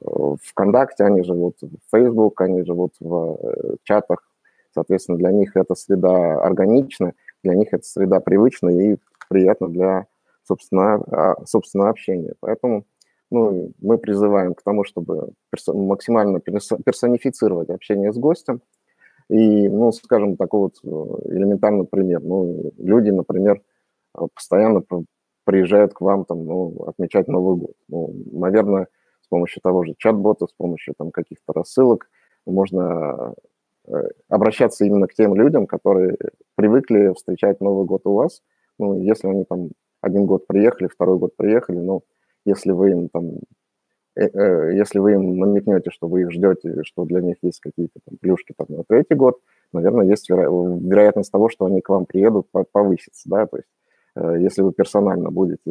в 0.00 0.38
ВКонтакте, 0.42 1.04
они 1.04 1.22
живут 1.22 1.56
в 1.62 1.96
Facebook, 1.96 2.40
они 2.40 2.64
живут 2.64 2.94
в 2.98 3.38
э, 3.40 3.76
чатах. 3.84 4.28
Соответственно, 4.74 5.18
для 5.18 5.30
них 5.30 5.56
эта 5.56 5.76
среда 5.76 6.40
органична, 6.42 7.12
для 7.44 7.54
них 7.54 7.68
эта 7.72 7.84
среда 7.84 8.18
привычна 8.18 8.70
и 8.70 8.96
приятна 9.28 9.68
для 9.68 10.06
собственно, 10.42 10.94
а, 10.94 11.44
собственного 11.46 11.90
общения. 11.90 12.34
Поэтому 12.40 12.84
ну, 13.30 13.72
мы 13.80 13.98
призываем 13.98 14.54
к 14.54 14.62
тому, 14.62 14.84
чтобы 14.84 15.32
максимально 15.66 16.40
персонифицировать 16.40 17.70
общение 17.70 18.12
с 18.12 18.16
гостем. 18.16 18.60
И, 19.28 19.68
ну, 19.68 19.92
скажем, 19.92 20.36
такой 20.36 20.60
вот 20.60 20.76
э, 20.82 20.88
элементарный 21.34 21.84
пример. 21.84 22.22
Ну, 22.22 22.72
люди, 22.78 23.10
например, 23.10 23.60
постоянно 24.34 24.82
приезжают 25.44 25.92
к 25.92 26.00
вам 26.00 26.24
там, 26.24 26.44
ну, 26.44 26.84
отмечать 26.86 27.28
Новый 27.28 27.56
год. 27.56 27.74
Ну, 27.88 28.14
наверное, 28.32 28.88
с 29.20 29.28
помощью 29.28 29.60
того 29.62 29.84
же 29.84 29.94
чат-бота, 29.98 30.46
с 30.46 30.52
помощью 30.52 30.94
там 30.96 31.10
каких-то 31.10 31.52
рассылок 31.52 32.08
можно 32.46 33.34
э, 33.86 34.08
обращаться 34.28 34.86
именно 34.86 35.06
к 35.06 35.14
тем 35.14 35.34
людям, 35.34 35.66
которые 35.66 36.16
привыкли 36.54 37.12
встречать 37.14 37.60
Новый 37.60 37.84
год 37.84 38.02
у 38.06 38.14
вас. 38.14 38.42
Ну, 38.78 38.98
если 39.00 39.28
они 39.28 39.44
там 39.44 39.70
один 40.00 40.24
год 40.24 40.46
приехали, 40.46 40.88
второй 40.88 41.18
год 41.18 41.36
приехали, 41.36 41.78
ну, 41.78 42.02
если 42.48 42.72
вы 42.72 42.90
им 42.90 43.08
там, 43.08 43.26
э, 44.16 44.26
э, 44.26 44.76
если 44.76 44.98
вы 44.98 45.12
им 45.12 45.38
намекнете, 45.38 45.90
что 45.90 46.08
вы 46.08 46.22
их 46.22 46.32
ждете, 46.32 46.82
что 46.84 47.04
для 47.04 47.20
них 47.20 47.36
есть 47.42 47.60
какие-то 47.60 48.00
там 48.04 48.18
плюшки 48.18 48.54
там 48.56 48.66
на 48.70 48.84
третий 48.84 49.14
год, 49.14 49.40
наверное, 49.72 50.06
есть 50.06 50.30
веро- 50.30 50.80
вероятность 50.80 51.32
того, 51.32 51.48
что 51.48 51.66
они 51.66 51.80
к 51.80 51.88
вам 51.88 52.06
приедут, 52.06 52.48
повысится, 52.72 53.28
да, 53.28 53.46
то 53.46 53.58
есть 53.58 53.68
Э, 54.18 54.36
если 54.40 54.62
вы 54.62 54.72
персонально 54.72 55.30
будете 55.30 55.70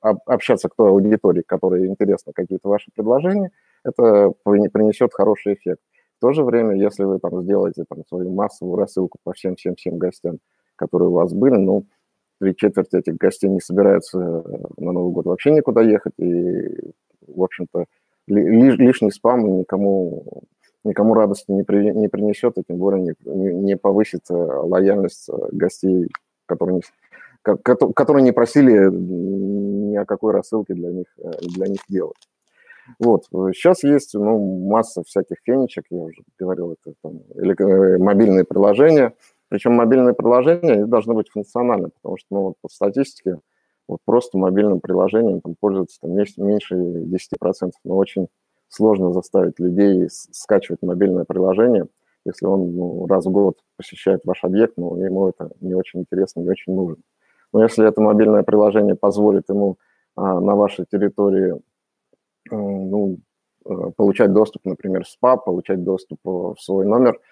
общаться 0.00 0.68
к 0.68 0.74
той 0.76 0.90
аудитории, 0.90 1.42
которой 1.42 1.86
интересны 1.86 2.32
какие-то 2.32 2.68
ваши 2.68 2.90
предложения, 2.94 3.50
это 3.84 4.32
принесет 4.44 5.12
хороший 5.12 5.54
эффект. 5.54 5.80
В 6.18 6.20
то 6.20 6.32
же 6.32 6.44
время, 6.44 6.76
если 6.76 7.04
вы 7.04 7.18
там 7.18 7.42
сделаете 7.42 7.84
там, 7.88 8.04
свою 8.06 8.30
массовую 8.30 8.76
рассылку 8.76 9.18
по 9.24 9.32
всем-всем-всем 9.32 9.98
гостям, 9.98 10.38
которые 10.76 11.08
у 11.08 11.14
вас 11.14 11.32
были, 11.32 11.56
ну, 11.56 11.84
три 12.42 12.56
четверти 12.56 12.96
этих 12.96 13.16
гостей 13.16 13.48
не 13.48 13.60
собираются 13.60 14.18
э, 14.18 14.42
на 14.78 14.92
Новый 14.92 15.12
год 15.12 15.26
вообще 15.26 15.52
никуда 15.52 15.80
ехать, 15.80 16.14
и, 16.18 16.92
в 17.26 17.42
общем-то, 17.42 17.84
лишний 18.26 19.12
спам 19.12 19.58
никому, 19.58 20.42
никому 20.82 21.14
радости 21.14 21.52
не, 21.52 21.62
при, 21.62 21.92
не 21.92 22.08
принесет, 22.08 22.58
и 22.58 22.64
тем 22.66 22.78
более 22.78 23.00
не, 23.00 23.14
не, 23.24 23.54
не 23.54 23.76
повысит 23.76 24.22
лояльность 24.28 25.28
гостей, 25.52 26.08
которые 26.46 26.76
не, 26.76 27.56
которые 27.94 28.24
не 28.24 28.32
просили 28.32 28.90
ни 28.90 29.96
о 29.96 30.04
какой 30.04 30.32
рассылке 30.32 30.74
для 30.74 30.90
них, 30.90 31.06
э, 31.18 31.30
для 31.42 31.66
них 31.68 31.80
делать. 31.88 32.28
Вот. 32.98 33.26
Сейчас 33.54 33.84
есть 33.84 34.14
ну, 34.14 34.66
масса 34.68 35.04
всяких 35.04 35.36
фенечек, 35.44 35.84
я 35.90 35.98
уже 35.98 36.22
говорил, 36.40 36.72
это 36.72 36.94
там, 37.02 37.20
или, 37.36 37.54
э, 37.60 37.98
мобильные 37.98 38.44
приложения. 38.44 39.14
Причем 39.52 39.74
мобильные 39.74 40.14
приложения 40.14 40.72
они 40.72 40.84
должны 40.86 41.12
быть 41.12 41.28
функциональны, 41.28 41.90
потому 41.90 42.16
что 42.16 42.26
ну, 42.30 42.40
вот 42.40 42.54
по 42.62 42.70
статистике 42.70 43.38
вот 43.86 43.98
просто 44.06 44.38
мобильным 44.38 44.80
приложением 44.80 45.42
там, 45.42 45.56
пользуется 45.60 46.00
там, 46.00 46.12
меньше 46.12 46.74
10%. 46.74 47.72
Но 47.84 47.96
очень 47.98 48.28
сложно 48.68 49.12
заставить 49.12 49.60
людей 49.60 50.08
скачивать 50.08 50.80
мобильное 50.80 51.26
приложение, 51.26 51.84
если 52.24 52.46
он 52.46 52.74
ну, 52.74 53.06
раз 53.06 53.26
в 53.26 53.30
год 53.30 53.58
посещает 53.76 54.22
ваш 54.24 54.42
объект, 54.42 54.78
но 54.78 54.96
ему 54.96 55.28
это 55.28 55.50
не 55.60 55.74
очень 55.74 56.00
интересно, 56.00 56.40
не 56.40 56.48
очень 56.48 56.74
нужно. 56.74 57.02
Но 57.52 57.62
если 57.62 57.86
это 57.86 58.00
мобильное 58.00 58.44
приложение 58.44 58.94
позволит 58.94 59.50
ему 59.50 59.76
а, 60.16 60.40
на 60.40 60.56
вашей 60.56 60.86
территории 60.90 61.60
ну, 62.50 63.18
э, 63.66 63.70
получать 63.98 64.32
доступ, 64.32 64.64
например, 64.64 65.04
в 65.04 65.08
СПА, 65.08 65.36
получать 65.36 65.84
доступ 65.84 66.20
в 66.24 66.56
свой 66.58 66.86
номер, 66.86 67.16
э, 67.16 67.31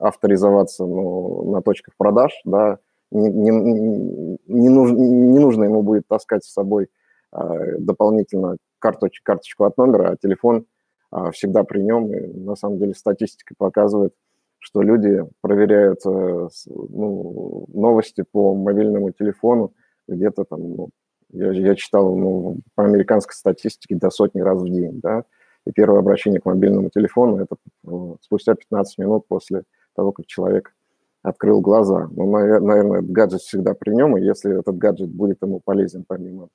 авторизоваться 0.00 0.84
ну, 0.84 1.50
на 1.52 1.62
точках 1.62 1.94
продаж, 1.96 2.32
да, 2.44 2.78
не, 3.10 3.28
не, 3.30 4.38
не, 4.48 4.68
нужно, 4.68 4.96
не 4.96 5.38
нужно 5.38 5.64
ему 5.64 5.82
будет 5.82 6.08
таскать 6.08 6.44
с 6.44 6.52
собой 6.52 6.88
а, 7.30 7.78
дополнительно 7.78 8.56
карточ, 8.78 9.20
карточку 9.22 9.64
от 9.64 9.76
номера, 9.76 10.10
а 10.10 10.16
телефон 10.16 10.66
а, 11.10 11.30
всегда 11.30 11.64
при 11.64 11.82
нем. 11.82 12.12
И 12.12 12.26
на 12.38 12.56
самом 12.56 12.78
деле 12.78 12.94
статистика 12.94 13.54
показывает, 13.56 14.14
что 14.58 14.82
люди 14.82 15.22
проверяют 15.42 16.00
э, 16.06 16.48
ну, 16.66 17.66
новости 17.68 18.24
по 18.32 18.54
мобильному 18.54 19.10
телефону 19.10 19.74
где-то 20.08 20.44
там, 20.44 20.76
ну, 20.76 20.88
я, 21.32 21.52
я 21.52 21.74
читал 21.74 22.16
ну, 22.16 22.60
по 22.74 22.84
американской 22.84 23.34
статистике 23.34 23.96
до 23.96 24.08
сотни 24.08 24.40
раз 24.40 24.62
в 24.62 24.68
день, 24.68 25.00
да, 25.02 25.24
и 25.66 25.72
первое 25.72 26.00
обращение 26.00 26.40
к 26.40 26.44
мобильному 26.44 26.90
телефону 26.90 27.38
это 27.38 27.56
ну, 27.82 28.18
спустя 28.20 28.54
15 28.54 28.98
минут 28.98 29.26
после 29.28 29.64
того, 29.94 30.12
как 30.12 30.26
человек 30.26 30.74
открыл 31.22 31.60
глаза. 31.60 32.08
Ну, 32.10 32.30
наверное, 32.30 32.98
этот 32.98 33.10
гаджет 33.10 33.40
всегда 33.40 33.74
при 33.74 33.94
нем, 33.94 34.16
и 34.16 34.22
если 34.22 34.58
этот 34.58 34.76
гаджет 34.76 35.10
будет 35.10 35.40
ему 35.42 35.60
полезен, 35.64 36.04
помимо 36.06 36.48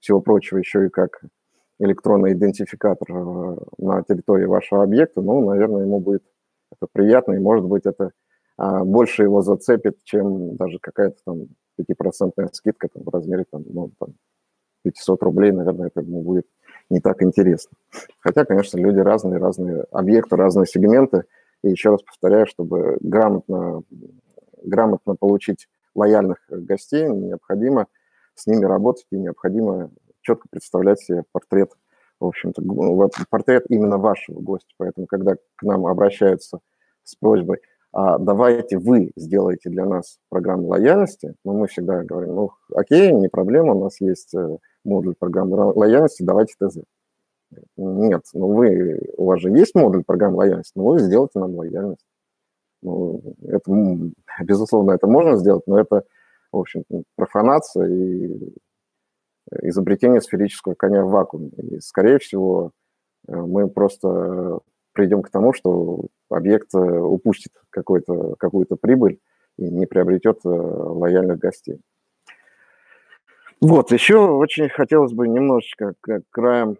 всего 0.00 0.20
прочего, 0.20 0.58
еще 0.58 0.86
и 0.86 0.88
как 0.88 1.20
электронный 1.78 2.32
идентификатор 2.32 3.08
э, 3.10 3.56
на 3.78 4.02
территории 4.02 4.46
вашего 4.46 4.82
объекта, 4.82 5.20
ну, 5.20 5.48
наверное, 5.48 5.82
ему 5.82 6.00
будет 6.00 6.22
это 6.72 6.88
приятно, 6.90 7.34
и, 7.34 7.38
может 7.38 7.64
быть, 7.64 7.86
это 7.86 8.10
а, 8.56 8.84
больше 8.84 9.22
его 9.22 9.42
зацепит, 9.42 9.98
чем 10.04 10.56
даже 10.56 10.78
какая-то 10.80 11.16
там 11.24 11.46
5% 11.78 12.48
скидка 12.52 12.88
там, 12.88 13.04
в 13.04 13.08
размере 13.08 13.44
там, 13.50 13.64
ну, 13.68 13.92
там, 13.98 14.14
500 14.82 15.22
рублей, 15.22 15.52
наверное, 15.52 15.88
это 15.88 16.00
ему 16.00 16.22
будет 16.22 16.46
не 16.90 17.00
так 17.00 17.22
интересно. 17.22 17.76
Хотя, 18.20 18.44
конечно, 18.44 18.78
люди 18.78 18.98
разные, 18.98 19.38
разные 19.38 19.84
объекты, 19.90 20.36
разные 20.36 20.66
сегменты. 20.66 21.24
И 21.62 21.70
еще 21.70 21.90
раз 21.90 22.02
повторяю, 22.02 22.46
чтобы 22.46 22.98
грамотно, 23.00 23.82
грамотно 24.62 25.16
получить 25.16 25.68
лояльных 25.94 26.38
гостей, 26.48 27.08
необходимо 27.08 27.86
с 28.34 28.46
ними 28.46 28.64
работать 28.64 29.06
и 29.10 29.16
необходимо 29.16 29.90
четко 30.20 30.48
представлять 30.50 31.00
себе 31.00 31.24
портрет 31.32 31.72
в 32.20 32.26
общем-то, 32.26 32.62
вот 32.64 33.12
портрет 33.28 33.66
именно 33.68 33.98
вашего 33.98 34.40
гостя. 34.40 34.72
Поэтому, 34.78 35.06
когда 35.06 35.34
к 35.34 35.62
нам 35.62 35.86
обращаются 35.86 36.60
с 37.04 37.14
просьбой, 37.14 37.58
а 37.92 38.18
давайте 38.18 38.78
вы 38.78 39.12
сделаете 39.16 39.70
для 39.70 39.86
нас 39.86 40.18
программу 40.28 40.68
лояльности, 40.68 41.34
ну, 41.44 41.54
мы 41.54 41.66
всегда 41.66 42.02
говорим, 42.04 42.34
ну, 42.34 42.50
окей, 42.74 43.12
не 43.12 43.28
проблема, 43.28 43.74
у 43.74 43.84
нас 43.84 44.00
есть 44.00 44.34
э, 44.34 44.58
модуль 44.84 45.14
программы 45.18 45.56
лояльности, 45.56 46.22
давайте 46.22 46.54
ТЗ. 46.58 46.78
Нет, 47.76 48.22
ну 48.34 48.52
вы, 48.52 49.00
у 49.16 49.26
вас 49.26 49.40
же 49.40 49.50
есть 49.50 49.74
модуль 49.74 50.04
программы 50.04 50.38
лояльности, 50.38 50.72
ну 50.74 50.84
вы 50.84 50.98
сделайте 51.00 51.38
нам 51.38 51.54
лояльность. 51.54 52.04
Ну, 52.82 53.20
это, 53.48 53.72
безусловно, 54.44 54.92
это 54.92 55.06
можно 55.06 55.36
сделать, 55.36 55.66
но 55.66 55.78
это, 55.78 56.04
в 56.52 56.58
общем, 56.58 56.84
профанация 57.16 57.88
и 57.88 58.54
изобретение 59.62 60.20
сферического 60.20 60.74
коня 60.74 61.04
в 61.04 61.10
вакууме. 61.10 61.50
И, 61.56 61.80
скорее 61.80 62.18
всего, 62.18 62.72
э, 63.28 63.34
мы 63.34 63.68
просто 63.68 64.60
придем 64.96 65.22
к 65.22 65.30
тому, 65.30 65.52
что 65.52 66.06
объект 66.28 66.74
э, 66.74 66.78
упустит 66.78 67.52
какую-то 67.70 68.76
прибыль 68.76 69.20
и 69.56 69.64
не 69.70 69.86
приобретет 69.86 70.40
э, 70.44 70.48
лояльных 70.48 71.38
гостей. 71.38 71.80
Вот, 73.60 73.92
еще 73.92 74.18
очень 74.18 74.68
хотелось 74.68 75.12
бы 75.12 75.28
немножечко 75.28 75.94
краем 76.30 76.76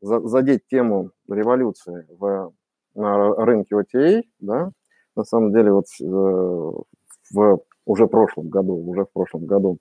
задеть 0.00 0.66
тему 0.66 1.10
революции 1.28 2.06
в, 2.18 2.52
на 2.94 3.34
рынке 3.36 3.74
OTA, 3.76 4.22
да, 4.40 4.70
на 5.16 5.24
самом 5.24 5.52
деле 5.52 5.72
вот 5.72 5.86
в 6.00 7.60
уже 7.86 8.06
прошлом 8.06 8.48
году, 8.48 8.74
уже 8.74 9.04
в 9.04 9.12
прошлом 9.12 9.46
году 9.46 9.78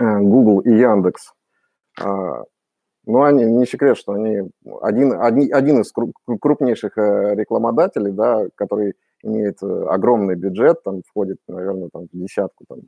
Э, 0.00 0.18
Google 0.20 0.60
и 0.60 0.70
Яндекс, 0.70 1.32
а, 2.00 2.42
ну, 3.06 3.22
они, 3.22 3.44
не 3.44 3.66
секрет, 3.66 3.96
что 3.96 4.12
они 4.12 4.50
один, 4.80 5.20
один, 5.20 5.54
один 5.54 5.80
из 5.82 5.92
крупнейших 6.40 6.96
э, 6.96 7.34
рекламодателей, 7.34 8.12
да, 8.12 8.46
который 8.54 8.94
имеет 9.22 9.62
э, 9.62 9.84
огромный 9.88 10.36
бюджет, 10.36 10.82
там 10.82 11.02
входит, 11.06 11.38
наверное, 11.48 11.90
там, 11.92 12.08
в 12.12 12.16
десятку 12.16 12.64
там, 12.68 12.80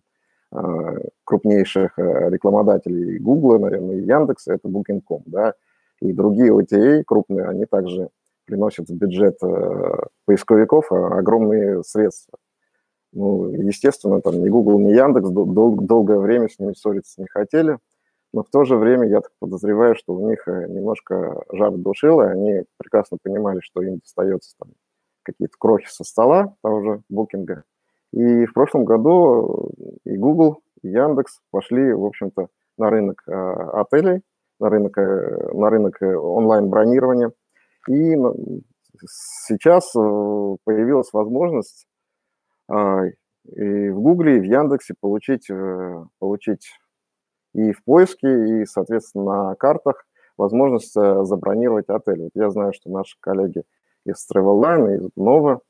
крупнейших 1.24 1.98
рекламодателей 1.98 3.18
Google, 3.18 3.58
наверное, 3.58 3.96
и 3.96 4.06
Яндекса, 4.06 4.54
это 4.54 4.68
Booking.com, 4.68 5.22
да, 5.26 5.54
и 6.00 6.12
другие 6.12 6.52
OTA 6.52 7.02
крупные, 7.04 7.48
они 7.48 7.66
также 7.66 8.10
приносят 8.46 8.88
в 8.88 8.94
бюджет 8.94 9.38
поисковиков 10.24 10.92
огромные 10.92 11.82
средства. 11.82 12.38
Ну, 13.12 13.50
естественно, 13.50 14.20
там 14.20 14.40
ни 14.40 14.48
Google, 14.48 14.78
ни 14.78 14.92
Яндекс 14.92 15.30
дол- 15.30 15.76
долгое 15.76 16.18
время 16.18 16.48
с 16.48 16.58
ними 16.58 16.74
ссориться 16.74 17.20
не 17.20 17.26
хотели, 17.28 17.78
но 18.36 18.42
в 18.42 18.50
то 18.50 18.64
же 18.64 18.76
время 18.76 19.08
я 19.08 19.22
так 19.22 19.32
подозреваю, 19.38 19.94
что 19.96 20.12
у 20.12 20.28
них 20.28 20.46
э, 20.46 20.66
немножко 20.68 21.42
жар 21.54 21.72
душило, 21.72 22.24
они 22.24 22.64
прекрасно 22.76 23.16
понимали, 23.22 23.60
что 23.60 23.80
им 23.80 23.96
достается 23.96 24.54
там 24.58 24.72
какие-то 25.22 25.54
крохи 25.58 25.86
со 25.88 26.04
стола 26.04 26.54
того 26.62 26.82
же 26.82 27.02
букинга, 27.08 27.64
И 28.12 28.44
в 28.44 28.52
прошлом 28.52 28.84
году 28.84 29.70
и 30.04 30.18
Google, 30.18 30.60
и 30.82 30.88
Яндекс 30.88 31.40
пошли, 31.50 31.94
в 31.94 32.04
общем-то, 32.04 32.48
на 32.76 32.90
рынок 32.90 33.22
э, 33.26 33.32
отелей, 33.32 34.20
на 34.60 34.68
рынок, 34.68 34.98
э, 34.98 35.52
на 35.54 35.70
рынок 35.70 35.96
онлайн-бронирования. 36.02 37.32
И 37.88 38.16
сейчас 39.00 39.92
появилась 39.94 41.10
возможность 41.14 41.86
и 42.68 43.88
в 43.90 44.00
Гугле, 44.00 44.36
и 44.36 44.40
в 44.40 44.44
Яндексе 44.44 44.94
получить, 45.00 45.48
получить 46.18 46.68
и 47.56 47.72
в 47.72 47.82
поиске, 47.84 48.60
и, 48.60 48.66
соответственно, 48.66 49.48
на 49.48 49.54
картах 49.54 50.06
возможность 50.36 50.92
забронировать 50.92 51.88
отель. 51.88 52.24
Вот 52.24 52.32
я 52.34 52.50
знаю, 52.50 52.74
что 52.74 52.90
наши 52.90 53.16
коллеги 53.20 53.62
из 54.04 54.26
Travelline, 54.30 54.96
из 54.96 55.08
Nova, 55.18 55.60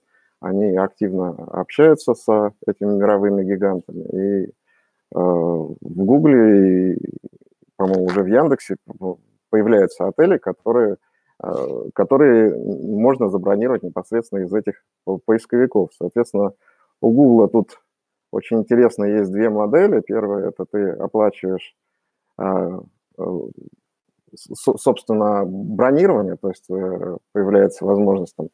они 0.40 0.76
активно 0.76 1.30
общаются 1.52 2.14
с 2.14 2.52
этими 2.66 2.92
мировыми 2.94 3.44
гигантами. 3.44 4.02
И 4.02 4.44
э, 4.46 4.50
в 5.14 5.76
Гугле, 5.80 6.94
и, 6.94 6.98
по-моему, 7.76 8.06
уже 8.06 8.22
в 8.22 8.26
Яндексе 8.26 8.76
появляются 9.50 10.08
отели, 10.08 10.38
которые, 10.38 10.96
э, 11.42 11.48
которые 11.94 12.54
можно 12.58 13.28
забронировать 13.28 13.84
непосредственно 13.84 14.40
из 14.40 14.52
этих 14.52 14.84
поисковиков. 15.24 15.90
Соответственно, 15.96 16.52
у 17.00 17.12
Гугла 17.12 17.48
тут 17.48 17.80
очень 18.36 18.58
интересно 18.58 19.04
есть 19.04 19.32
две 19.32 19.48
модели. 19.48 20.00
Первая– 20.00 20.48
это 20.48 20.66
ты 20.66 20.90
оплачиваешь 20.90 21.74
э, 22.38 22.78
собственно, 24.34 25.44
бронирование, 25.46 26.36
то 26.36 26.48
есть 26.48 26.68
э, 26.70 27.16
появляется 27.32 27.84
возможность 27.84 28.36
там, 28.36 28.48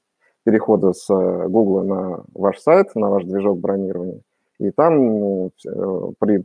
перехода 0.45 0.93
с 0.93 1.13
э, 1.13 1.49
Google 1.49 1.85
на 1.85 2.25
ваш 2.35 2.59
сайт, 2.59 2.95
на 2.95 3.11
ваш 3.11 3.25
движок 3.25 3.59
бронирования, 3.59 4.21
и 4.59 4.71
там 4.71 4.97
ну, 4.97 5.51
э, 5.67 6.13
при, 6.19 6.45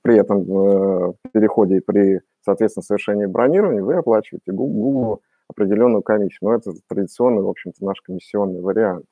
при 0.00 0.16
этом 0.16 1.14
переходе 1.32 1.76
и 1.76 1.80
при, 1.80 2.20
соответственно, 2.44 2.84
совершении 2.84 3.26
бронирования 3.26 3.82
вы 3.82 3.96
оплачиваете 3.96 4.52
Google 4.52 5.20
определенную 5.48 6.02
комиссию. 6.02 6.38
Но 6.42 6.54
это 6.54 6.72
традиционный, 6.88 7.42
в 7.42 7.48
общем-то, 7.48 7.84
наш 7.84 8.00
комиссионный 8.00 8.60
вариант. 8.60 9.04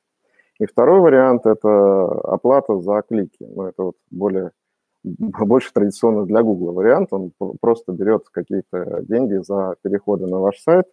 И 0.61 0.65
второй 0.67 0.99
вариант– 0.99 1.43
это 1.47 2.05
оплата 2.05 2.79
за 2.81 3.01
клики. 3.01 3.43
Ну, 3.43 3.63
это 3.63 3.83
вот 3.83 3.95
более 4.11 4.51
больше 5.03 5.73
традиционно 5.73 6.27
для 6.27 6.43
Google 6.43 6.73
вариант. 6.73 7.07
Он 7.09 7.31
просто 7.59 7.93
берет 7.93 8.29
какие-то 8.29 9.01
деньги 9.01 9.43
за 9.43 9.75
переходы 9.81 10.27
на 10.27 10.37
ваш 10.37 10.59
сайт, 10.59 10.85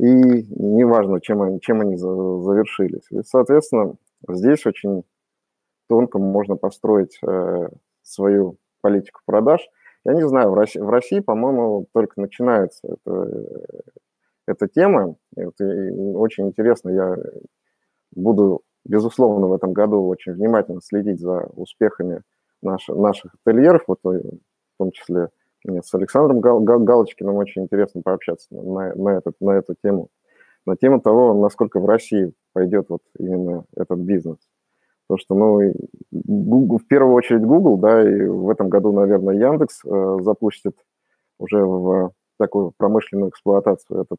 и 0.00 0.04
неважно, 0.04 1.20
чем 1.20 1.42
они, 1.42 1.60
чем 1.60 1.80
они 1.80 1.96
завершились. 1.96 3.06
И, 3.12 3.22
соответственно, 3.22 3.94
здесь 4.28 4.66
очень 4.66 5.04
тонко 5.88 6.18
можно 6.18 6.56
построить 6.56 7.20
э, 7.22 7.68
свою 8.02 8.56
политику 8.80 9.20
продаж. 9.26 9.60
Я 10.04 10.14
не 10.14 10.26
знаю, 10.26 10.50
в 10.50 10.54
России, 10.54 10.80
в 10.80 10.90
России 10.90 11.20
по-моему, 11.20 11.86
только 11.94 12.20
начинается 12.20 12.80
это, 12.82 13.30
эта 14.48 14.66
тема. 14.66 15.14
И 15.36 15.44
очень 15.44 16.48
интересно, 16.48 16.90
я 16.90 17.16
буду, 18.16 18.62
безусловно, 18.84 19.46
в 19.46 19.52
этом 19.52 19.72
году 19.72 20.06
очень 20.06 20.32
внимательно 20.32 20.80
следить 20.82 21.20
за 21.20 21.48
успехами 21.54 22.22
наш, 22.62 22.88
наших 22.88 23.34
ательеров, 23.34 23.84
вот, 23.86 24.00
э, 24.04 24.18
в 24.18 24.78
том 24.78 24.90
числе 24.90 25.28
с 25.64 25.94
Александром 25.94 26.40
Гал, 26.40 26.60
Галочкиным 26.60 27.36
очень 27.36 27.62
интересно 27.62 28.02
пообщаться 28.02 28.46
на, 28.54 28.94
на, 28.94 29.08
этот, 29.10 29.34
на 29.40 29.52
эту 29.52 29.74
тему. 29.82 30.08
На 30.64 30.76
тему 30.76 31.00
того, 31.00 31.34
насколько 31.34 31.80
в 31.80 31.86
России 31.86 32.32
пойдет 32.52 32.86
вот 32.88 33.02
именно 33.18 33.64
этот 33.76 33.98
бизнес. 34.00 34.38
Потому 35.06 35.18
что, 35.18 35.34
ну, 35.34 35.72
Google, 36.10 36.78
в 36.78 36.86
первую 36.86 37.14
очередь 37.14 37.42
Google, 37.42 37.78
да, 37.78 38.02
и 38.02 38.26
в 38.26 38.50
этом 38.50 38.68
году, 38.68 38.92
наверное, 38.92 39.34
Яндекс 39.34 39.84
э, 39.84 40.16
запустит 40.22 40.76
уже 41.38 41.64
в 41.64 42.12
такую 42.38 42.72
промышленную 42.76 43.30
эксплуатацию 43.30 44.02
этот 44.02 44.18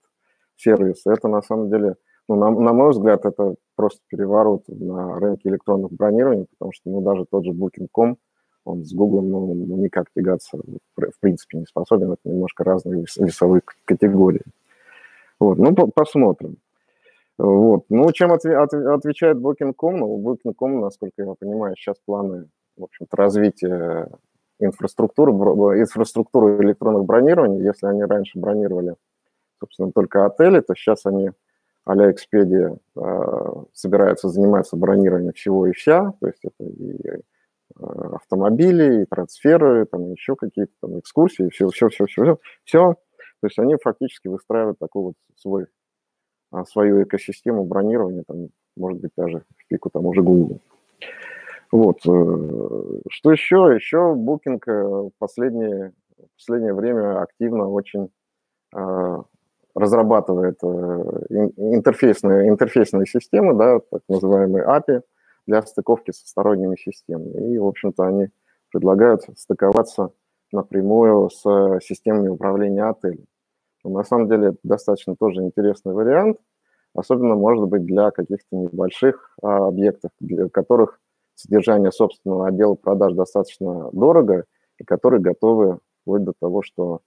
сервис. 0.56 1.06
Это 1.06 1.28
на 1.28 1.42
самом 1.42 1.70
деле, 1.70 1.96
ну, 2.28 2.36
на, 2.36 2.50
на 2.50 2.74
мой 2.74 2.92
взгляд, 2.92 3.26
это 3.26 3.56
просто 3.76 4.00
переворот 4.08 4.64
на 4.68 5.20
рынке 5.20 5.50
электронных 5.50 5.92
бронирований, 5.92 6.48
потому 6.52 6.74
что, 6.74 6.90
ну, 6.90 7.02
даже 7.02 7.26
тот 7.26 7.46
же 7.46 7.52
Booking.com, 7.52 8.18
он 8.66 8.84
с 8.84 8.94
Google 8.94 9.22
ну, 9.22 9.78
никак 9.78 10.08
тягаться 10.14 10.58
в 10.58 11.20
принципе 11.22 11.60
не 11.60 11.66
способен. 11.66 12.12
Это 12.12 12.22
немножко 12.26 12.66
разные 12.66 13.06
весовые 13.18 13.62
категории. 13.86 14.44
Вот, 15.40 15.58
ну, 15.58 15.74
посмотрим. 15.74 16.58
Вот. 17.38 17.86
Ну, 17.90 18.12
чем 18.12 18.32
отв 18.32 18.46
от 18.46 18.74
отвечает 18.74 19.38
Booking.com? 19.38 19.98
Ну, 19.98 20.18
Booking.com, 20.22 20.82
насколько 20.82 21.22
я 21.22 21.34
понимаю, 21.40 21.76
сейчас 21.78 21.96
планы, 22.06 22.50
в 22.76 22.84
общем-то, 22.84 23.16
развития 23.16 24.10
инфраструктуры, 24.60 25.32
инфраструктуры 25.80 26.62
электронных 26.64 27.06
бронирований. 27.06 27.64
Если 27.64 27.86
они 27.86 28.04
раньше 28.04 28.40
бронировали, 28.40 28.96
собственно, 29.60 29.92
только 29.92 30.26
отели, 30.26 30.60
то 30.62 30.76
сейчас 30.76 31.06
они 31.06 31.32
а-ля 31.88 32.12
Expedia 32.12 32.78
э, 32.96 33.64
собираются 33.74 34.30
заниматься 34.30 34.76
бронированием 34.76 35.34
всего 35.34 35.68
и 35.68 35.74
вся, 35.74 36.14
то 36.20 36.28
есть 36.28 36.44
это 36.44 36.64
и 36.64 37.22
Э, 37.80 38.16
автомобили, 38.16 39.02
и 39.02 39.06
трансферы, 39.06 39.86
там 39.86 40.12
еще 40.12 40.36
какие-то 40.36 40.72
там 40.82 41.00
экскурсии, 41.00 41.50
все, 41.50 41.68
все, 41.70 41.90
все, 41.90 42.06
все, 42.06 42.40
все. 42.64 42.94
То 43.42 43.48
есть 43.48 43.60
они 43.60 43.76
фактически 43.82 44.30
выстраивают 44.30 44.80
такой 44.80 45.04
вот 45.04 45.14
свой, 45.36 45.68
а, 46.52 46.66
свою 46.66 47.04
экосистему 47.04 47.66
бронирования, 47.66 48.24
там, 48.26 48.50
может 48.76 49.00
быть, 49.02 49.12
даже 49.16 49.44
в 49.58 49.68
пику 49.68 49.90
там 49.90 50.06
уже 50.06 50.24
Google. 50.24 50.60
Вот. 51.72 51.98
Э, 52.08 53.02
что 53.10 53.32
еще? 53.32 53.76
Еще 53.76 53.98
Booking 53.98 54.62
э, 54.66 54.84
в 54.84 55.12
последнее, 55.20 55.94
в 56.18 56.38
последнее 56.38 56.74
время 56.74 57.22
активно 57.22 57.68
очень 57.68 58.10
разрабатывает 59.78 60.58
интерфейсные, 60.64 62.50
интерфейсные 62.50 63.06
системы, 63.06 63.54
да, 63.54 63.80
так 63.80 64.02
называемые 64.10 64.66
API, 64.66 65.02
для 65.46 65.62
стыковки 65.62 66.12
со 66.12 66.28
сторонними 66.28 66.76
системами. 66.76 67.54
И, 67.54 67.58
в 67.58 67.66
общем-то, 67.66 68.04
они 68.04 68.30
предлагают 68.72 69.22
стыковаться 69.36 70.12
напрямую 70.52 71.30
с 71.30 71.42
системами 71.82 72.30
управления 72.30 72.86
отелем. 72.86 73.26
Но 73.84 73.92
на 73.92 74.04
самом 74.04 74.28
деле 74.28 74.50
это 74.50 74.58
достаточно 74.64 75.16
тоже 75.16 75.42
интересный 75.42 75.94
вариант, 75.94 76.38
особенно, 76.96 77.36
может 77.36 77.66
быть, 77.68 77.86
для 77.86 78.12
каких-то 78.12 78.56
небольших 78.56 79.36
а, 79.42 79.68
объектов, 79.68 80.12
для 80.20 80.50
которых 80.50 81.00
содержание 81.36 81.92
собственного 81.92 82.48
отдела 82.48 82.74
продаж 82.74 83.14
достаточно 83.14 83.90
дорого, 83.92 84.46
и 84.80 84.84
которые 84.84 85.22
готовы 85.22 85.80
вплоть 86.02 86.24
до 86.24 86.34
того, 86.40 86.64
что 86.64 87.02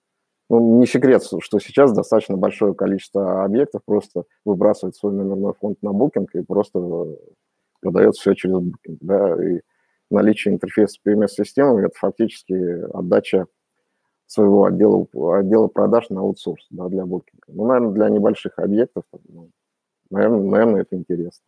ну, 0.51 0.81
не 0.81 0.87
секрет, 0.87 1.23
что 1.23 1.61
сейчас 1.61 1.93
достаточно 1.93 2.37
большое 2.37 2.75
количество 2.75 3.45
объектов 3.45 3.83
просто 3.85 4.25
выбрасывает 4.45 4.97
свой 4.97 5.13
номерной 5.13 5.55
фонд 5.55 5.81
на 5.81 5.93
букинг 5.93 6.35
и 6.35 6.43
просто 6.43 7.07
продается 7.81 8.21
все 8.21 8.35
через 8.35 8.57
Booking, 8.57 8.99
да, 9.01 9.49
и 9.49 9.61
наличие 10.11 10.53
интерфейса 10.53 10.99
PMS-системы– 11.07 11.81
это 11.83 11.97
фактически 11.97 12.53
отдача 12.93 13.47
своего 14.27 14.65
отдела, 14.65 15.07
отдела 15.39 15.69
продаж 15.69 16.11
на 16.11 16.21
аутсорс 16.21 16.67
да, 16.71 16.89
для 16.89 17.05
Booking. 17.05 17.41
Ну, 17.47 17.67
наверное, 17.67 17.93
для 17.93 18.09
небольших 18.09 18.59
объектов, 18.59 19.05
ну, 19.29 19.51
наверное, 20.11 20.41
наверное, 20.41 20.81
это 20.83 20.97
интересно. 20.97 21.47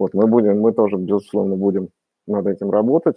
Вот, 0.00 0.14
мы 0.14 0.26
будем, 0.26 0.58
мы 0.58 0.72
тоже, 0.72 0.96
безусловно, 0.96 1.54
будем 1.54 1.90
над 2.26 2.48
этим 2.48 2.72
работать. 2.72 3.16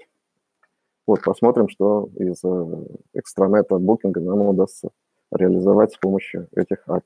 Вот, 1.09 1.23
посмотрим, 1.23 1.69
что 1.69 2.07
из 2.17 2.39
э, 2.43 2.85
экстранета 3.15 3.79
букинга 3.79 4.21
нам 4.21 4.41
удастся 4.41 4.91
реализовать 5.31 5.91
с 5.91 5.97
помощью 5.97 6.47
этих 6.55 6.87
API. 6.87 7.01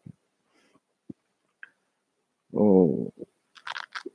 Ну, 2.51 3.11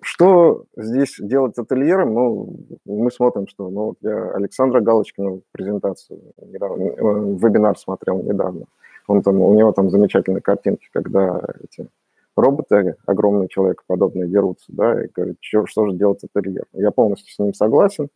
что 0.02 0.66
здесь 0.76 1.16
делать 1.18 1.56
ательером? 1.56 2.12
Ну, 2.12 2.56
мы 2.84 3.10
смотрим, 3.10 3.48
что... 3.48 3.70
Ну, 3.70 3.94
я 4.02 4.32
Александра 4.32 4.82
Галочкина 4.82 5.40
презентацию 5.52 6.20
недавно, 6.36 6.82
э, 6.82 6.94
вебинар 6.98 7.78
смотрел 7.78 8.22
недавно. 8.22 8.66
Он 9.06 9.22
там, 9.22 9.40
у 9.40 9.54
него 9.54 9.72
там 9.72 9.88
замечательные 9.88 10.42
картинки, 10.42 10.86
когда 10.92 11.40
эти 11.64 11.88
роботы, 12.36 12.96
огромные 13.06 13.48
человекоподобные, 13.48 14.28
дерутся, 14.28 14.66
да, 14.68 15.02
и 15.02 15.08
говорят, 15.08 15.36
что, 15.40 15.64
что 15.64 15.86
же 15.86 15.96
делать 15.96 16.22
ательер? 16.24 16.66
Я 16.74 16.90
полностью 16.90 17.32
с 17.32 17.38
ним 17.38 17.54
согласен, 17.54 18.10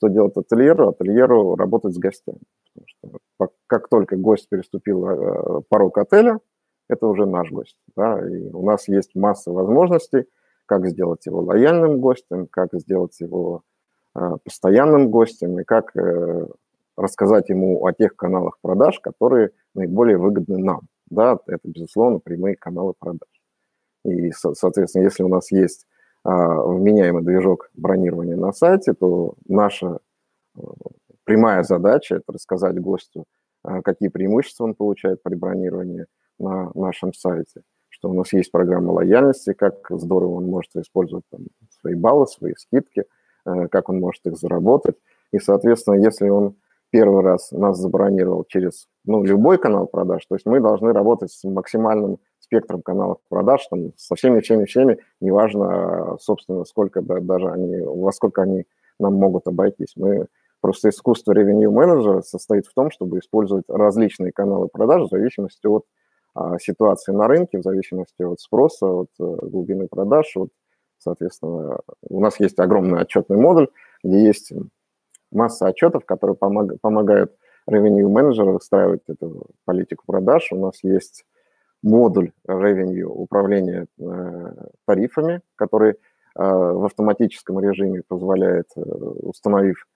что 0.00 0.08
делать 0.08 0.36
ательеру? 0.36 0.88
Ательеру 0.88 1.54
работать 1.56 1.94
с 1.94 1.98
гостями. 1.98 2.40
Потому 2.74 3.20
что 3.28 3.54
как 3.66 3.88
только 3.88 4.16
гость 4.16 4.48
переступил 4.48 5.06
э, 5.06 5.60
порог 5.68 5.98
отеля, 5.98 6.40
это 6.88 7.06
уже 7.06 7.26
наш 7.26 7.50
гость, 7.50 7.76
да, 7.94 8.18
и 8.26 8.48
у 8.50 8.64
нас 8.64 8.88
есть 8.88 9.14
масса 9.14 9.52
возможностей– 9.52 10.24
как 10.70 10.86
сделать 10.86 11.26
его 11.26 11.40
лояльным 11.40 11.98
гостем, 11.98 12.46
как 12.46 12.68
сделать 12.74 13.18
его 13.18 13.64
э, 14.14 14.20
постоянным 14.44 15.10
гостем 15.10 15.58
и 15.58 15.64
как 15.64 15.96
э, 15.96 16.46
рассказать 16.96 17.48
ему 17.48 17.84
о 17.84 17.92
тех 17.92 18.14
каналах 18.14 18.56
продаж, 18.62 19.00
которые 19.00 19.50
наиболее 19.74 20.16
выгодны 20.16 20.58
нам. 20.58 20.82
Да, 21.10 21.40
это, 21.48 21.62
безусловно, 21.64 22.20
прямые 22.20 22.54
каналы 22.54 22.94
продаж. 22.96 23.28
И, 24.04 24.30
соответственно, 24.30 25.02
если 25.02 25.24
у 25.24 25.28
нас 25.28 25.50
есть 25.50 25.88
вменяемый 26.24 27.22
движок 27.22 27.70
бронирования 27.74 28.36
на 28.36 28.52
сайте, 28.52 28.92
то 28.92 29.34
наша 29.48 29.98
прямая 31.24 31.62
задача– 31.62 32.16
это 32.16 32.32
рассказать 32.32 32.80
гостю, 32.80 33.24
какие 33.84 34.08
преимущества 34.08 34.64
он 34.64 34.74
получает 34.74 35.22
при 35.22 35.34
бронировании 35.34 36.06
на 36.38 36.70
нашем 36.74 37.12
сайте, 37.14 37.62
что 37.88 38.10
у 38.10 38.14
нас 38.14 38.32
есть 38.32 38.50
программа 38.50 38.92
лояльности, 38.92 39.52
как 39.52 39.86
здорово 39.90 40.34
он 40.36 40.46
может 40.46 40.74
использовать 40.76 41.24
там, 41.30 41.46
свои 41.80 41.94
баллы, 41.94 42.26
свои 42.26 42.54
скидки, 42.56 43.04
как 43.44 43.88
он 43.88 44.00
может 44.00 44.26
их 44.26 44.36
заработать. 44.36 44.96
И, 45.32 45.38
соответственно, 45.38 45.94
если 45.94 46.28
он 46.28 46.56
первый 46.90 47.22
раз 47.22 47.52
нас 47.52 47.78
забронировал 47.78 48.44
через 48.44 48.88
ну, 49.04 49.22
любой 49.22 49.58
канал 49.58 49.86
продаж, 49.86 50.26
то 50.26 50.34
есть 50.34 50.44
мы 50.46 50.60
должны 50.60 50.92
работать 50.92 51.30
с 51.30 51.44
максимальным 51.44 52.18
спектром 52.50 52.82
каналов 52.82 53.18
продаж, 53.28 53.64
там, 53.68 53.92
со 53.96 54.16
всеми, 54.16 54.40
всеми, 54.40 54.64
всеми, 54.64 54.98
неважно, 55.20 56.16
собственно, 56.20 56.64
сколько 56.64 57.00
да, 57.00 57.20
даже 57.20 57.48
они, 57.48 57.80
во 57.80 58.10
сколько 58.10 58.42
они 58.42 58.64
нам 58.98 59.14
могут 59.14 59.46
обойтись. 59.46 59.92
Мы 59.94 60.26
просто 60.60 60.88
искусство 60.88 61.32
revenue 61.32 61.70
менеджера 61.70 62.22
состоит 62.22 62.66
в 62.66 62.74
том, 62.74 62.90
чтобы 62.90 63.20
использовать 63.20 63.64
различные 63.68 64.32
каналы 64.32 64.66
продаж 64.66 65.04
в 65.04 65.10
зависимости 65.10 65.64
от 65.68 65.84
а, 66.34 66.58
ситуации 66.58 67.12
на 67.12 67.28
рынке, 67.28 67.58
в 67.58 67.62
зависимости 67.62 68.22
от 68.22 68.40
спроса, 68.40 68.86
от 68.86 69.10
а, 69.20 69.46
глубины 69.46 69.86
продаж, 69.86 70.36
от, 70.36 70.50
соответственно, 70.98 71.78
у 72.08 72.20
нас 72.20 72.40
есть 72.40 72.58
огромный 72.58 73.00
отчетный 73.00 73.36
модуль, 73.36 73.68
где 74.02 74.24
есть 74.24 74.52
масса 75.30 75.68
отчетов, 75.68 76.04
которые 76.04 76.36
помог, 76.36 76.80
помогают 76.80 77.32
revenue 77.70 78.08
менеджеру 78.08 78.54
выстраивать 78.54 79.02
эту 79.06 79.46
политику 79.64 80.02
продаж. 80.04 80.50
У 80.50 80.56
нас 80.56 80.82
есть 80.82 81.24
модуль 81.82 82.32
revenue 82.46 83.04
управления 83.04 83.86
э, 83.98 84.52
тарифами, 84.86 85.40
который 85.56 85.92
э, 85.92 85.96
в 86.34 86.84
автоматическом 86.84 87.60
режиме 87.60 88.02
позволяет, 88.06 88.66
э, 88.76 88.80
установив 88.80 89.86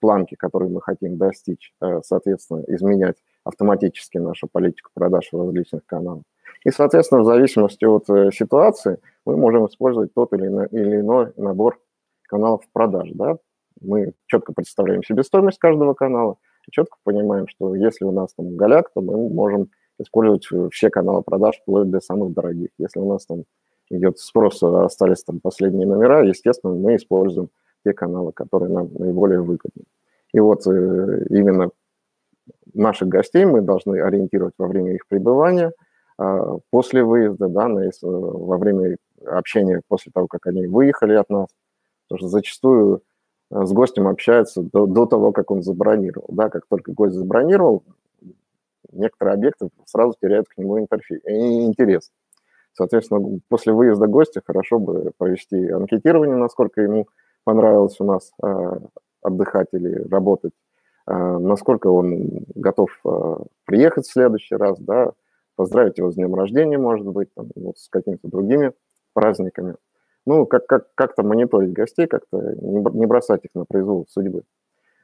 планки, 0.00 0.34
которые 0.34 0.70
мы 0.70 0.80
хотим 0.80 1.18
достичь, 1.18 1.74
соответственно, 2.02 2.64
изменять 2.68 3.16
автоматически 3.44 4.16
нашу 4.16 4.48
политику 4.50 4.90
продаж 4.94 5.28
в 5.30 5.38
различных 5.38 5.84
каналах. 5.84 6.22
И, 6.64 6.70
соответственно, 6.70 7.20
в 7.20 7.26
зависимости 7.26 7.84
от 7.84 8.06
ситуации 8.34 8.98
мы 9.26 9.36
можем 9.36 9.66
использовать 9.66 10.14
тот 10.14 10.32
или 10.32 10.46
иной, 10.46 11.32
набор 11.36 11.78
каналов 12.22 12.62
продаж. 12.72 13.10
Да? 13.12 13.36
Мы 13.82 14.14
четко 14.24 14.54
представляем 14.54 15.02
себестоимость 15.02 15.58
каждого 15.58 15.92
канала, 15.92 16.36
четко 16.70 16.96
понимаем, 17.04 17.46
что 17.46 17.74
если 17.74 18.06
у 18.06 18.10
нас 18.10 18.32
там 18.32 18.56
голяк, 18.56 18.90
то 18.94 19.02
мы 19.02 19.28
можем 19.28 19.68
использовать 19.98 20.48
все 20.72 20.90
каналы 20.90 21.22
продаж 21.22 21.58
вплоть 21.60 21.90
до 21.90 22.00
самых 22.00 22.32
дорогих. 22.32 22.70
Если 22.78 23.00
у 23.00 23.08
нас 23.08 23.26
там 23.26 23.44
идет 23.90 24.18
спрос, 24.18 24.62
а 24.62 24.84
остались 24.84 25.24
там 25.24 25.40
последние 25.40 25.86
номера, 25.86 26.22
естественно, 26.22 26.74
мы 26.74 26.96
используем 26.96 27.50
те 27.84 27.92
каналы, 27.92 28.32
которые 28.32 28.72
нам 28.72 28.90
наиболее 28.94 29.40
выгодны. 29.40 29.84
И 30.32 30.40
вот 30.40 30.66
э, 30.66 31.26
именно 31.30 31.70
наших 32.74 33.08
гостей 33.08 33.44
мы 33.44 33.62
должны 33.62 34.00
ориентировать 34.00 34.54
во 34.58 34.66
время 34.66 34.94
их 34.94 35.06
пребывания, 35.08 35.72
а, 36.18 36.58
после 36.70 37.02
выезда, 37.02 37.48
да, 37.48 37.68
во 38.02 38.58
время 38.58 38.96
общения 39.24 39.80
после 39.88 40.12
того, 40.12 40.26
как 40.26 40.46
они 40.46 40.66
выехали 40.66 41.14
от 41.14 41.30
нас. 41.30 41.48
Потому 42.08 42.18
что 42.18 42.28
зачастую 42.28 43.02
Э, 43.50 43.64
с 43.64 43.72
гостем 43.72 44.08
общаются 44.08 44.62
до, 44.62 44.86
до 44.86 45.06
того, 45.06 45.32
как 45.32 45.50
он 45.50 45.62
забронировал. 45.62 46.28
Да, 46.30 46.50
как 46.50 46.66
только 46.68 46.92
гость 46.92 47.14
забронировал, 47.14 47.84
некоторые 48.92 49.34
объекты 49.34 49.68
сразу 49.86 50.14
теряют 50.20 50.48
к 50.48 50.56
нему 50.58 50.78
интерфейс, 50.78 51.20
э, 51.24 51.32
интерес. 51.32 52.10
Соответственно, 52.72 53.40
после 53.48 53.72
выезда 53.72 54.06
гостя 54.06 54.40
хорошо 54.44 54.78
бы 54.78 55.12
провести 55.18 55.68
анкетирование, 55.68 56.36
насколько 56.36 56.80
ему 56.80 57.08
понравилось 57.44 57.98
у 58.00 58.04
нас 58.04 58.32
э, 58.42 58.78
отдыхать 59.22 59.68
или 59.72 60.08
работать, 60.08 60.52
э, 61.08 61.12
насколько 61.12 61.88
он 61.88 62.44
готов 62.54 62.90
приехать 63.64 64.06
в 64.06 64.12
следующий 64.12 64.54
раз, 64.54 64.78
да, 64.78 65.12
поздравить 65.56 65.98
его 65.98 66.10
с 66.10 66.14
днем 66.14 66.34
рождения, 66.34 66.78
может 66.78 67.06
быть, 67.06 67.32
там, 67.34 67.48
вот, 67.56 67.78
с 67.78 67.88
какими-то 67.88 68.28
другими 68.28 68.72
праздниками 69.12 69.74
ну, 70.28 70.44
как, 70.44 70.66
как, 70.66 70.94
как-то 70.94 71.22
мониторить 71.22 71.72
гостей, 71.72 72.06
как-то 72.06 72.36
не 72.60 73.06
бросать 73.06 73.46
их 73.46 73.50
на 73.54 73.64
произвол 73.64 74.06
судьбы. 74.10 74.42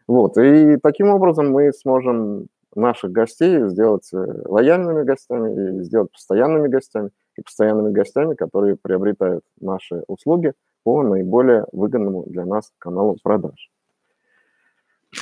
Вот, 0.07 0.37
и 0.37 0.77
таким 0.77 1.09
образом 1.09 1.51
мы 1.51 1.73
сможем 1.73 2.49
наших 2.77 3.13
гостей 3.13 3.69
сделать 3.69 4.09
э, 4.13 4.17
лояльными 4.47 5.05
гостями, 5.05 5.81
и 5.81 5.83
сделать 5.85 6.13
постоянными 6.13 6.69
гостями, 6.69 7.11
и 7.37 7.43
постоянными 7.43 7.93
гостями, 7.93 8.35
которые 8.35 8.77
приобретают 8.77 9.45
наши 9.61 10.03
услуги 10.07 10.53
по 10.83 11.03
наиболее 11.03 11.67
выгодному 11.73 12.25
для 12.27 12.45
нас 12.45 12.73
каналу 12.79 13.17
продаж. 13.23 13.71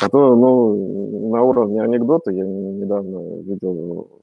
А 0.00 0.08
то, 0.08 0.34
ну, 0.34 1.30
на 1.30 1.42
уровне 1.42 1.82
анекдота 1.82 2.30
я 2.30 2.44
недавно 2.44 3.42
видел 3.42 4.22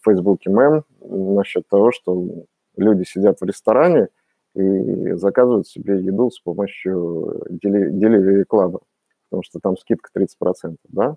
в 0.00 0.04
Фейсбуке 0.04 0.50
мем 0.50 0.84
насчет 1.00 1.68
того, 1.68 1.92
что 1.92 2.46
люди 2.76 3.04
сидят 3.04 3.40
в 3.40 3.44
ресторане, 3.44 4.08
и 4.54 5.12
заказывают 5.12 5.68
себе 5.68 6.00
еду 6.00 6.30
с 6.30 6.40
помощью 6.40 7.42
Delivery 7.50 8.44
Club, 8.50 8.80
потому 9.28 9.42
что 9.42 9.60
там 9.60 9.76
скидка 9.76 10.10
30%, 10.18 10.76
да, 10.88 11.16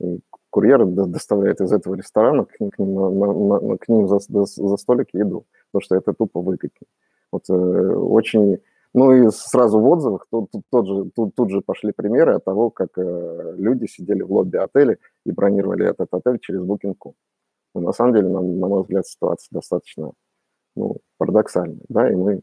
и 0.00 0.20
курьер 0.58 0.84
доставляет 0.84 1.60
из 1.60 1.72
этого 1.72 1.94
ресторана 1.94 2.44
к 2.44 2.58
ним, 2.58 2.72
на, 2.78 3.60
на, 3.60 3.78
к 3.78 3.88
ним 3.88 4.08
за, 4.08 4.18
за, 4.18 4.76
столик 4.76 5.06
еду, 5.12 5.46
потому 5.70 5.82
что 5.84 5.94
это 5.94 6.12
тупо 6.12 6.40
выгоднее. 6.40 6.88
Вот 7.30 7.48
э, 7.48 7.52
очень... 7.52 8.58
Ну 8.92 9.12
и 9.12 9.30
сразу 9.30 9.78
в 9.78 9.86
отзывах 9.86 10.26
тут, 10.28 10.50
тут, 10.50 10.62
тот 10.68 10.86
же, 10.88 11.10
тут, 11.14 11.34
тут 11.36 11.50
же 11.50 11.60
пошли 11.60 11.92
примеры 11.92 12.34
от 12.34 12.44
того, 12.44 12.70
как 12.70 12.98
э, 12.98 13.54
люди 13.56 13.86
сидели 13.86 14.22
в 14.22 14.32
лобби 14.32 14.56
отеля 14.56 14.98
и 15.24 15.30
бронировали 15.30 15.86
этот 15.88 16.08
отель 16.12 16.40
через 16.40 16.62
Booking.com. 16.62 17.12
Но 17.74 17.80
на 17.80 17.92
самом 17.92 18.14
деле, 18.14 18.28
на, 18.28 18.40
на 18.40 18.66
мой 18.66 18.82
взгляд, 18.82 19.06
ситуация 19.06 19.48
достаточно 19.52 20.10
ну, 20.74 20.96
парадоксальная, 21.18 21.84
да, 21.88 22.10
и 22.10 22.16
мы 22.16 22.42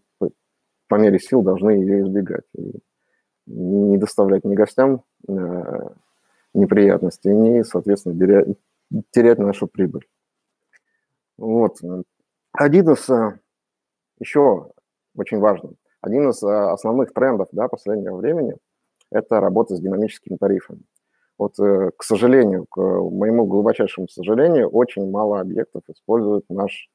по 0.87 0.95
мере 0.95 1.19
сил 1.19 1.41
должны 1.41 1.71
ее 1.71 2.03
избегать. 2.03 2.45
И 2.57 2.79
не 3.47 3.97
доставлять 3.97 4.45
ни 4.45 4.55
гостям 4.55 5.03
э, 5.27 5.89
неприятностей, 6.55 7.29
ни, 7.29 7.61
соответственно, 7.61 8.17
терять, 8.17 8.47
терять 9.11 9.39
нашу 9.39 9.67
прибыль. 9.67 10.07
Вот. 11.37 11.77
Один 12.53 12.89
из, 12.91 13.09
э, 13.09 13.39
еще 14.19 14.71
очень 15.15 15.39
важный, 15.39 15.77
один 16.01 16.29
из 16.29 16.41
э, 16.43 16.47
основных 16.47 17.13
трендов 17.13 17.49
да, 17.51 17.67
последнего 17.67 18.17
времени– 18.17 18.55
это 19.11 19.39
работа 19.39 19.75
с 19.75 19.81
динамическими 19.81 20.37
тарифами. 20.37 20.81
Вот, 21.37 21.57
к 21.57 22.01
сожалению, 22.01 22.65
к 22.69 22.79
моему 22.79 23.45
глубочайшему 23.45 24.07
сожалению, 24.07 24.69
очень 24.69 25.11
мало 25.11 25.41
объектов 25.41 25.83
используют 25.89 26.45
наш 26.49 26.89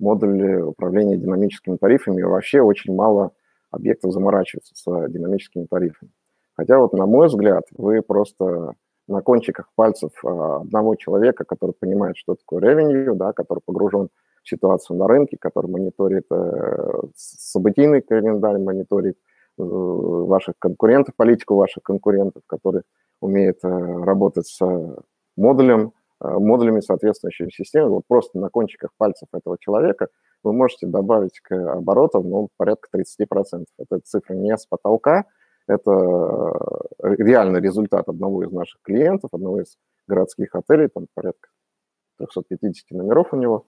модуль 0.00 0.60
управления 0.62 1.16
динамическими 1.16 1.76
тарифами. 1.76 2.22
Вообще 2.22 2.60
очень 2.60 2.92
мало 2.92 3.30
объектов 3.70 4.12
заморачиваются 4.12 4.74
с 4.74 5.08
динамическими 5.08 5.66
тарифами. 5.66 6.10
Хотя 6.54 6.78
вот, 6.78 6.94
на 6.94 7.06
мой 7.06 7.28
взгляд, 7.28 7.64
вы 7.72 8.02
просто 8.02 8.74
на 9.08 9.20
кончиках 9.22 9.70
пальцев 9.74 10.10
а, 10.24 10.60
одного 10.62 10.96
человека, 10.96 11.44
который 11.44 11.72
понимает, 11.72 12.16
что 12.16 12.34
такое 12.34 12.62
revenue, 12.62 13.14
да, 13.14 13.32
который 13.32 13.60
погружен 13.64 14.08
в 14.42 14.48
ситуацию 14.48 14.96
на 14.96 15.08
рынке, 15.08 15.36
который 15.40 15.70
мониторит 15.70 16.26
э, 16.30 17.00
событийный 17.16 18.00
календарь, 18.00 18.58
мониторит 18.58 19.16
э, 19.58 19.62
ваших 19.62 20.54
конкурентов, 20.58 21.14
политику 21.16 21.56
ваших 21.56 21.82
конкурентов, 21.82 22.42
который 22.46 22.82
умеет 23.20 23.58
э, 23.64 23.68
работать 23.68 24.46
с 24.46 24.60
модулем, 25.36 25.92
Э, 26.18 26.38
модулями 26.38 26.80
соответствующей 26.80 27.50
системы, 27.50 27.90
вот 27.90 28.04
просто 28.08 28.38
на 28.38 28.48
кончиках 28.48 28.90
пальцев 28.96 29.28
этого 29.32 29.58
человека 29.60 30.08
вы 30.42 30.54
можете 30.54 30.86
добавить 30.86 31.40
к 31.40 31.52
оборотам 31.52 32.30
ну, 32.30 32.48
порядка 32.56 32.88
30%. 32.96 33.64
Это 33.78 34.00
цифра 34.02 34.34
не 34.34 34.56
с 34.56 34.64
потолка, 34.66 35.24
это 35.66 35.90
э, 37.02 37.14
реальный 37.18 37.60
результат 37.60 38.08
одного 38.08 38.44
из 38.44 38.52
наших 38.52 38.80
клиентов, 38.82 39.30
одного 39.32 39.60
из 39.60 39.76
городских 40.06 40.54
отелей, 40.54 40.88
там 40.88 41.06
порядка 41.14 41.48
350 42.18 42.90
номеров 42.92 43.32
у 43.32 43.36
него 43.36 43.66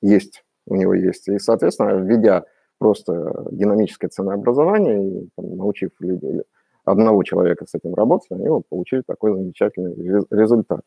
есть, 0.00 0.44
у 0.66 0.76
него 0.76 0.94
есть. 0.94 1.28
И, 1.28 1.38
соответственно, 1.38 2.00
введя 2.00 2.44
просто 2.78 3.46
динамическое 3.50 4.08
ценообразование 4.08 5.22
и 5.24 5.28
там, 5.36 5.56
научив 5.56 5.90
людей, 6.00 6.42
одного 6.84 7.22
человека 7.22 7.66
с 7.66 7.74
этим 7.74 7.94
работать, 7.94 8.30
они 8.30 8.48
вот 8.48 8.66
получили 8.68 9.02
такой 9.06 9.34
замечательный 9.34 9.94
результат. 10.30 10.80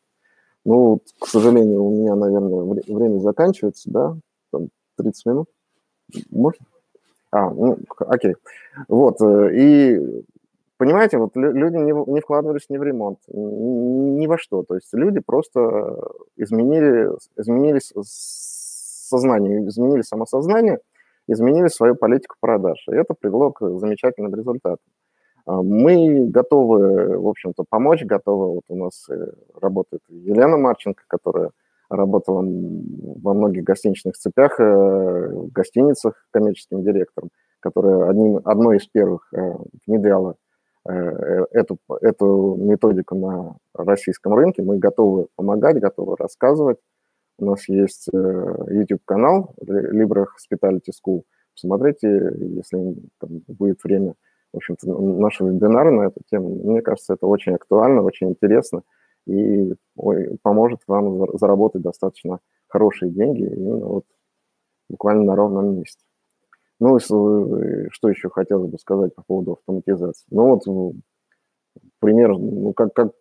Ну, 0.64 1.00
к 1.20 1.26
сожалению, 1.26 1.84
у 1.84 1.90
меня, 1.94 2.14
наверное, 2.14 2.82
время 2.88 3.18
заканчивается, 3.18 3.90
да? 3.90 4.16
Там 4.50 4.68
30 4.96 5.26
минут. 5.26 5.48
Можно? 6.30 6.64
А, 7.34 7.50
ну, 7.50 7.78
окей. 7.98 8.34
Вот, 8.88 9.20
э, 9.20 9.50
и 9.54 10.00
понимаете, 10.76 11.18
вот 11.18 11.34
люди 11.34 11.76
не, 11.76 11.92
не 12.12 12.20
вкладывались 12.20 12.68
ни 12.68 12.78
в 12.78 12.82
ремонт, 12.82 13.18
ни 13.28 14.26
во 14.26 14.38
что. 14.38 14.62
То 14.62 14.76
есть 14.76 14.92
люди 14.92 15.20
просто 15.20 15.98
изменили, 16.36 17.10
изменили 17.36 17.80
сознание, 18.02 19.66
изменили 19.66 20.02
самосознание 20.02 20.78
изменили 21.26 21.68
свою 21.68 21.94
политику 21.96 22.36
продаж. 22.40 22.84
И 22.88 22.94
это 22.94 23.14
привело 23.14 23.50
к 23.52 23.78
замечательным 23.78 24.34
результатам. 24.34 24.84
А, 25.46 25.62
мы 25.62 26.26
готовы, 26.26 27.18
в 27.18 27.28
общем-то, 27.28 27.64
помочь, 27.68 28.04
готовы. 28.04 28.54
Вот 28.54 28.64
у 28.68 28.76
нас 28.76 29.08
э, 29.10 29.32
работает 29.60 30.02
Елена 30.08 30.56
Марченко, 30.56 31.02
которая 31.06 31.50
работала 31.88 32.42
во 32.42 33.34
многих 33.34 33.64
гостиничных 33.64 34.16
цепях, 34.16 34.58
э, 34.58 34.64
в 34.64 35.52
гостиницах 35.52 36.14
коммерческим 36.30 36.82
директором, 36.82 37.30
которая 37.60 38.08
одним, 38.10 38.40
одной 38.44 38.78
из 38.78 38.86
первых 38.86 39.28
э, 39.32 39.38
внедряла 39.86 40.36
эту, 40.86 41.78
эту 42.02 42.56
методику 42.60 43.14
на 43.14 43.56
российском 43.72 44.34
рынке. 44.34 44.62
Мы 44.62 44.76
готовы 44.76 45.28
помогать, 45.34 45.80
готовы 45.80 46.14
рассказывать. 46.18 46.76
У 47.38 47.46
нас 47.46 47.66
есть 47.70 48.08
YouTube-канал 48.12 49.54
Libra 49.62 50.26
Hospitality 50.26 50.90
School. 50.90 51.22
Посмотрите, 51.54 52.08
если 52.36 52.96
там, 53.18 53.40
будет 53.48 53.82
время– 53.82 54.12
в 54.54 54.58
общем-то, 54.58 54.86
наши 54.86 55.44
вебинары 55.44 55.90
на 55.90 56.02
эту 56.02 56.20
тему. 56.30 56.54
Мне 56.62 56.80
кажется, 56.80 57.14
это 57.14 57.26
очень 57.26 57.54
актуально, 57.54 58.02
очень 58.02 58.30
интересно 58.30 58.82
и 59.26 59.72
поможет 60.42 60.80
вам 60.86 61.26
заработать 61.38 61.82
достаточно 61.82 62.40
хорошие 62.68 63.10
деньги 63.10 63.42
именно 63.42 63.86
вот 63.86 64.04
буквально 64.88 65.24
на 65.24 65.36
ровном 65.36 65.76
месте. 65.76 66.04
Ну 66.80 66.96
и 66.96 67.00
что 67.00 68.08
еще 68.08 68.28
хотелось 68.30 68.70
бы 68.70 68.78
сказать 68.78 69.14
по 69.14 69.22
поводу 69.22 69.52
автоматизации. 69.52 70.26
Ну 70.30 70.48
вот 70.48 70.66
ну, 70.66 70.94
пример, 72.00 72.36
ну 72.36 72.72
как, 72.72 72.92
как 72.92 73.12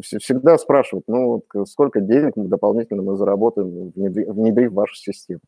всегда 0.00 0.56
спрашивают, 0.56 1.04
ну 1.08 1.42
вот 1.54 1.68
сколько 1.68 2.00
денег 2.00 2.32
дополнительно 2.36 3.02
мы 3.02 3.16
заработаем, 3.16 3.90
внедрив, 3.90 4.28
внедрив 4.28 4.72
вашу 4.72 4.94
систему. 4.94 5.40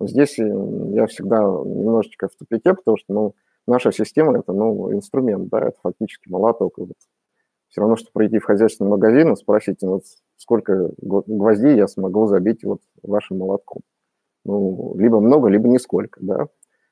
Здесь 0.00 0.38
я 0.38 1.06
всегда 1.06 1.42
немножечко 1.42 2.28
в 2.28 2.34
тупике, 2.34 2.74
потому 2.74 2.96
что, 2.96 3.12
ну, 3.12 3.34
наша 3.66 3.92
система– 3.92 4.38
это 4.38 4.52
ну, 4.52 4.92
инструмент, 4.92 5.48
да, 5.48 5.68
это 5.68 5.78
фактически 5.82 6.28
молоток. 6.28 6.78
Вот. 6.78 6.90
Все 7.74 7.80
равно, 7.80 7.96
что 7.96 8.12
прийти 8.12 8.38
в 8.38 8.44
хозяйственный 8.44 8.90
магазин 8.90 9.32
и 9.32 9.36
спросить, 9.36 9.78
ну, 9.82 9.94
вот 9.94 10.04
сколько 10.36 10.92
гвоздей 10.96 11.74
я 11.74 11.88
смогу 11.88 12.28
забить 12.28 12.62
вот 12.62 12.80
вашим 13.02 13.38
молотком. 13.38 13.82
Ну, 14.44 14.94
либо 14.96 15.18
много, 15.18 15.48
либо 15.48 15.66
нисколько, 15.66 16.20
да, 16.22 16.44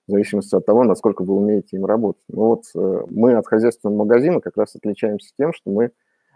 в 0.09 0.11
зависимости 0.11 0.57
от 0.57 0.67
того, 0.67 0.83
насколько 0.83 1.23
вы 1.23 1.37
умеете 1.37 1.77
им 1.77 1.87
работать. 1.87 2.25
Ну 2.27 2.47
вот 2.47 2.65
э, 2.75 3.05
мы 3.11 3.35
от 3.35 3.47
хозяйственного 3.47 3.99
магазина 3.99 4.41
как 4.41 4.57
раз 4.57 4.75
отличаемся 4.75 5.33
тем, 5.39 5.53
что 5.53 5.71
мы 5.71 5.93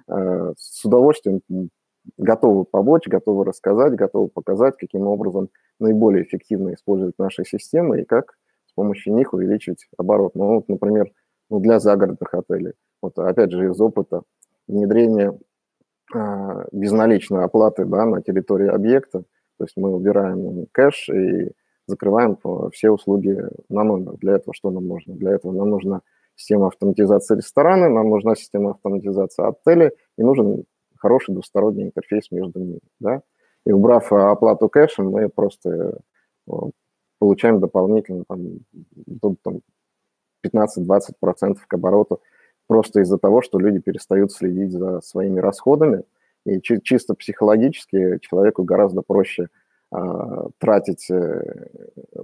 э, 0.06 0.52
с 0.56 0.84
удовольствием 0.84 1.40
готовы 2.16 2.66
помочь, 2.66 3.08
готовы 3.08 3.44
рассказать, 3.44 3.96
готовы 3.96 4.28
показать, 4.28 4.76
каким 4.76 5.08
образом 5.08 5.48
наиболее 5.80 6.22
эффективно 6.22 6.74
использовать 6.74 7.18
наши 7.18 7.44
системы 7.44 8.02
и 8.02 8.04
как 8.04 8.36
помощью 8.76 9.14
них 9.14 9.32
увеличить 9.32 9.88
оборот. 9.96 10.36
Ну, 10.36 10.54
вот, 10.54 10.68
например, 10.68 11.10
ну, 11.50 11.58
для 11.58 11.80
загородных 11.80 12.32
отелей. 12.32 12.74
Вот 13.02 13.18
опять 13.18 13.50
же 13.50 13.70
из 13.70 13.80
опыта 13.80 14.22
внедрения 14.68 15.38
э, 16.14 16.18
безналичной 16.72 17.44
оплаты 17.44 17.84
да, 17.84 18.04
на 18.06 18.22
территории 18.22 18.68
объекта. 18.68 19.24
То 19.58 19.64
есть 19.64 19.76
мы 19.76 19.94
убираем 19.94 20.66
кэш 20.72 21.08
и 21.08 21.52
закрываем 21.86 22.36
все 22.72 22.90
услуги 22.90 23.38
на 23.68 23.84
номер. 23.84 24.16
Для 24.18 24.34
этого 24.34 24.54
что 24.54 24.70
нам 24.70 24.86
нужно? 24.86 25.14
Для 25.14 25.32
этого 25.32 25.52
нам 25.52 25.70
нужна 25.70 26.02
система 26.34 26.66
автоматизации 26.66 27.36
ресторана, 27.36 27.88
нам 27.88 28.10
нужна 28.10 28.34
система 28.34 28.72
автоматизации 28.72 29.46
отеля 29.46 29.92
и 30.18 30.22
нужен 30.22 30.64
хороший 30.96 31.32
двусторонний 31.32 31.84
интерфейс 31.84 32.30
между 32.30 32.60
ними. 32.60 32.80
Да? 33.00 33.22
И 33.64 33.72
убрав 33.72 34.12
оплату 34.12 34.68
кэшем, 34.68 35.10
мы 35.10 35.28
просто 35.28 36.00
э, 36.48 36.52
получаем 37.18 37.60
дополнительно 37.60 38.24
там, 38.28 38.60
там 39.42 39.60
15-20% 40.44 41.56
к 41.66 41.74
обороту 41.74 42.20
просто 42.66 43.00
из-за 43.00 43.18
того, 43.18 43.42
что 43.42 43.58
люди 43.58 43.78
перестают 43.78 44.32
следить 44.32 44.72
за 44.72 45.00
своими 45.00 45.40
расходами. 45.40 46.04
И 46.44 46.60
чи- 46.60 46.80
чисто 46.82 47.14
психологически 47.14 48.18
человеку 48.20 48.62
гораздо 48.64 49.02
проще 49.02 49.48
а, 49.92 50.48
тратить, 50.58 51.08
э, 51.10 51.68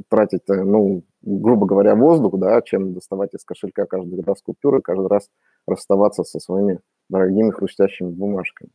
тратить, 0.09 0.43
э, 0.49 0.63
ну, 0.65 1.05
грубо 1.23 1.65
говоря, 1.65 1.95
воздух, 1.95 2.37
да, 2.37 2.61
чем 2.61 2.93
доставать 2.93 3.35
из 3.35 3.45
кошелька 3.45 3.87
каждый 3.87 4.21
раз 4.23 4.43
купюры, 4.43 4.81
каждый 4.83 5.07
раз 5.07 5.29
расставаться 5.67 6.25
со 6.25 6.41
своими 6.41 6.81
дорогими 7.09 7.51
хрустящими 7.51 8.11
бумажками. 8.11 8.71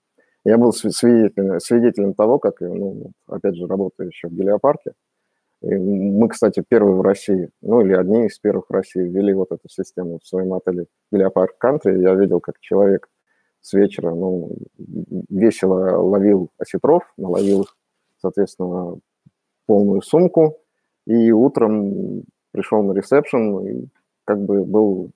Я 0.46 0.58
был 0.58 0.72
свидетелем, 0.72 1.60
свидетелем 1.60 2.14
того, 2.14 2.40
как, 2.40 2.62
ну, 2.62 3.12
опять 3.28 3.58
же, 3.58 3.68
работаю 3.68 4.08
еще 4.08 4.30
в 4.30 4.32
Гелиопарке, 4.32 4.94
мы, 5.62 6.30
кстати, 6.30 6.64
первые 6.68 6.96
в 6.96 7.02
России, 7.02 7.50
ну 7.62 7.82
или 7.82 7.94
одни 7.94 8.28
из 8.28 8.38
первых 8.40 8.70
в 8.70 8.74
России 8.74 9.02
ввели 9.02 9.34
вот 9.34 9.52
эту 9.52 9.68
систему 9.70 10.20
в 10.22 10.28
своем 10.28 10.54
отеле 10.54 10.86
Гелиопарк 11.12 11.58
Кантри. 11.58 12.02
Я 12.02 12.14
видел, 12.14 12.40
как 12.40 12.60
человек 12.60 13.10
с 13.62 13.74
вечера 13.74 14.14
ну, 14.14 14.52
весело 15.30 15.98
ловил 15.98 16.50
осетров, 16.58 17.04
наловил 17.18 17.64
их, 17.64 17.76
соответственно, 18.22 19.00
полную 19.66 20.02
сумку, 20.02 20.58
и 21.06 21.32
утром 21.32 22.24
пришел 22.52 22.84
на 22.84 22.94
ресепшн 22.94 23.68
и 23.68 23.88
как 24.26 24.40
бы 24.40 24.64
был 24.64 25.12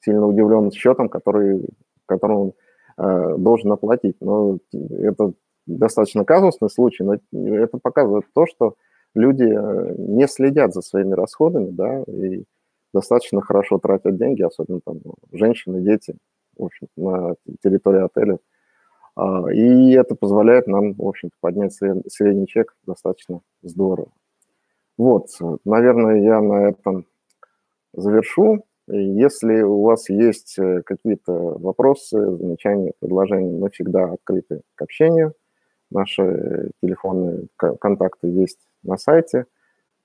сильно 0.00 0.26
удивлен 0.26 0.70
счетом, 0.70 1.08
который, 1.08 1.68
который 2.06 2.36
он 2.36 2.52
э, 2.98 3.36
должен 3.38 3.72
оплатить. 3.72 4.16
Но 4.20 4.58
это 4.72 5.32
достаточно 5.66 6.24
казусный 6.24 6.70
случай, 6.70 7.04
но 7.04 7.16
это 7.32 7.78
показывает 7.78 8.24
то, 8.34 8.46
что 8.46 8.74
люди 9.14 9.44
э, 9.44 9.94
не 9.98 10.26
следят 10.26 10.74
за 10.74 10.82
своими 10.82 11.14
расходами, 11.14 11.70
да, 11.70 12.02
и 12.02 12.44
достаточно 12.92 13.40
хорошо 13.40 13.78
тратят 13.78 14.16
деньги, 14.16 14.42
особенно 14.42 14.80
там 14.80 15.00
женщины, 15.32 15.80
дети, 15.80 16.16
в 16.56 16.64
общем 16.64 16.88
на 16.96 17.34
территории 17.62 18.04
отеля. 18.04 18.38
А, 19.14 19.52
и 19.52 19.92
это 19.92 20.14
позволяет 20.14 20.66
нам, 20.66 20.94
в 20.94 21.06
общем 21.06 21.30
поднять 21.40 21.74
средний 21.74 22.46
чек 22.46 22.74
достаточно 22.86 23.40
здорово. 23.62 24.10
Вот, 24.98 25.28
наверное, 25.64 26.22
я 26.22 26.40
на 26.40 26.68
этом 26.68 27.06
завершу. 27.94 28.64
Если 28.88 29.62
у 29.62 29.82
вас 29.82 30.08
есть 30.10 30.58
э, 30.58 30.82
какие-то 30.82 31.32
вопросы, 31.32 32.18
замечания, 32.36 32.92
предложения, 33.00 33.56
мы 33.56 33.70
всегда 33.70 34.12
открыты 34.12 34.62
к 34.74 34.82
общению. 34.82 35.34
Наши 35.90 36.70
телефонные 36.82 37.46
контакты 37.56 38.28
есть 38.28 38.58
на 38.82 38.96
сайте. 38.96 39.46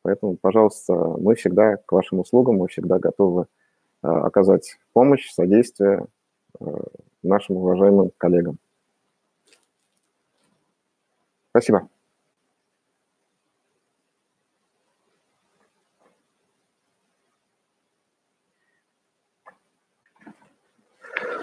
Поэтому, 0.01 0.37
пожалуйста, 0.37 0.93
мы 0.93 1.35
всегда 1.35 1.77
к 1.77 1.91
вашим 1.91 2.19
услугам, 2.19 2.57
мы 2.57 2.67
всегда 2.67 2.99
готовы 2.99 3.47
э, 4.03 4.07
оказать 4.07 4.77
помощь, 4.93 5.29
содействие 5.31 6.05
э, 6.59 6.65
нашим 7.23 7.57
уважаемым 7.57 8.11
коллегам. 8.17 8.57
Спасибо. 11.49 11.89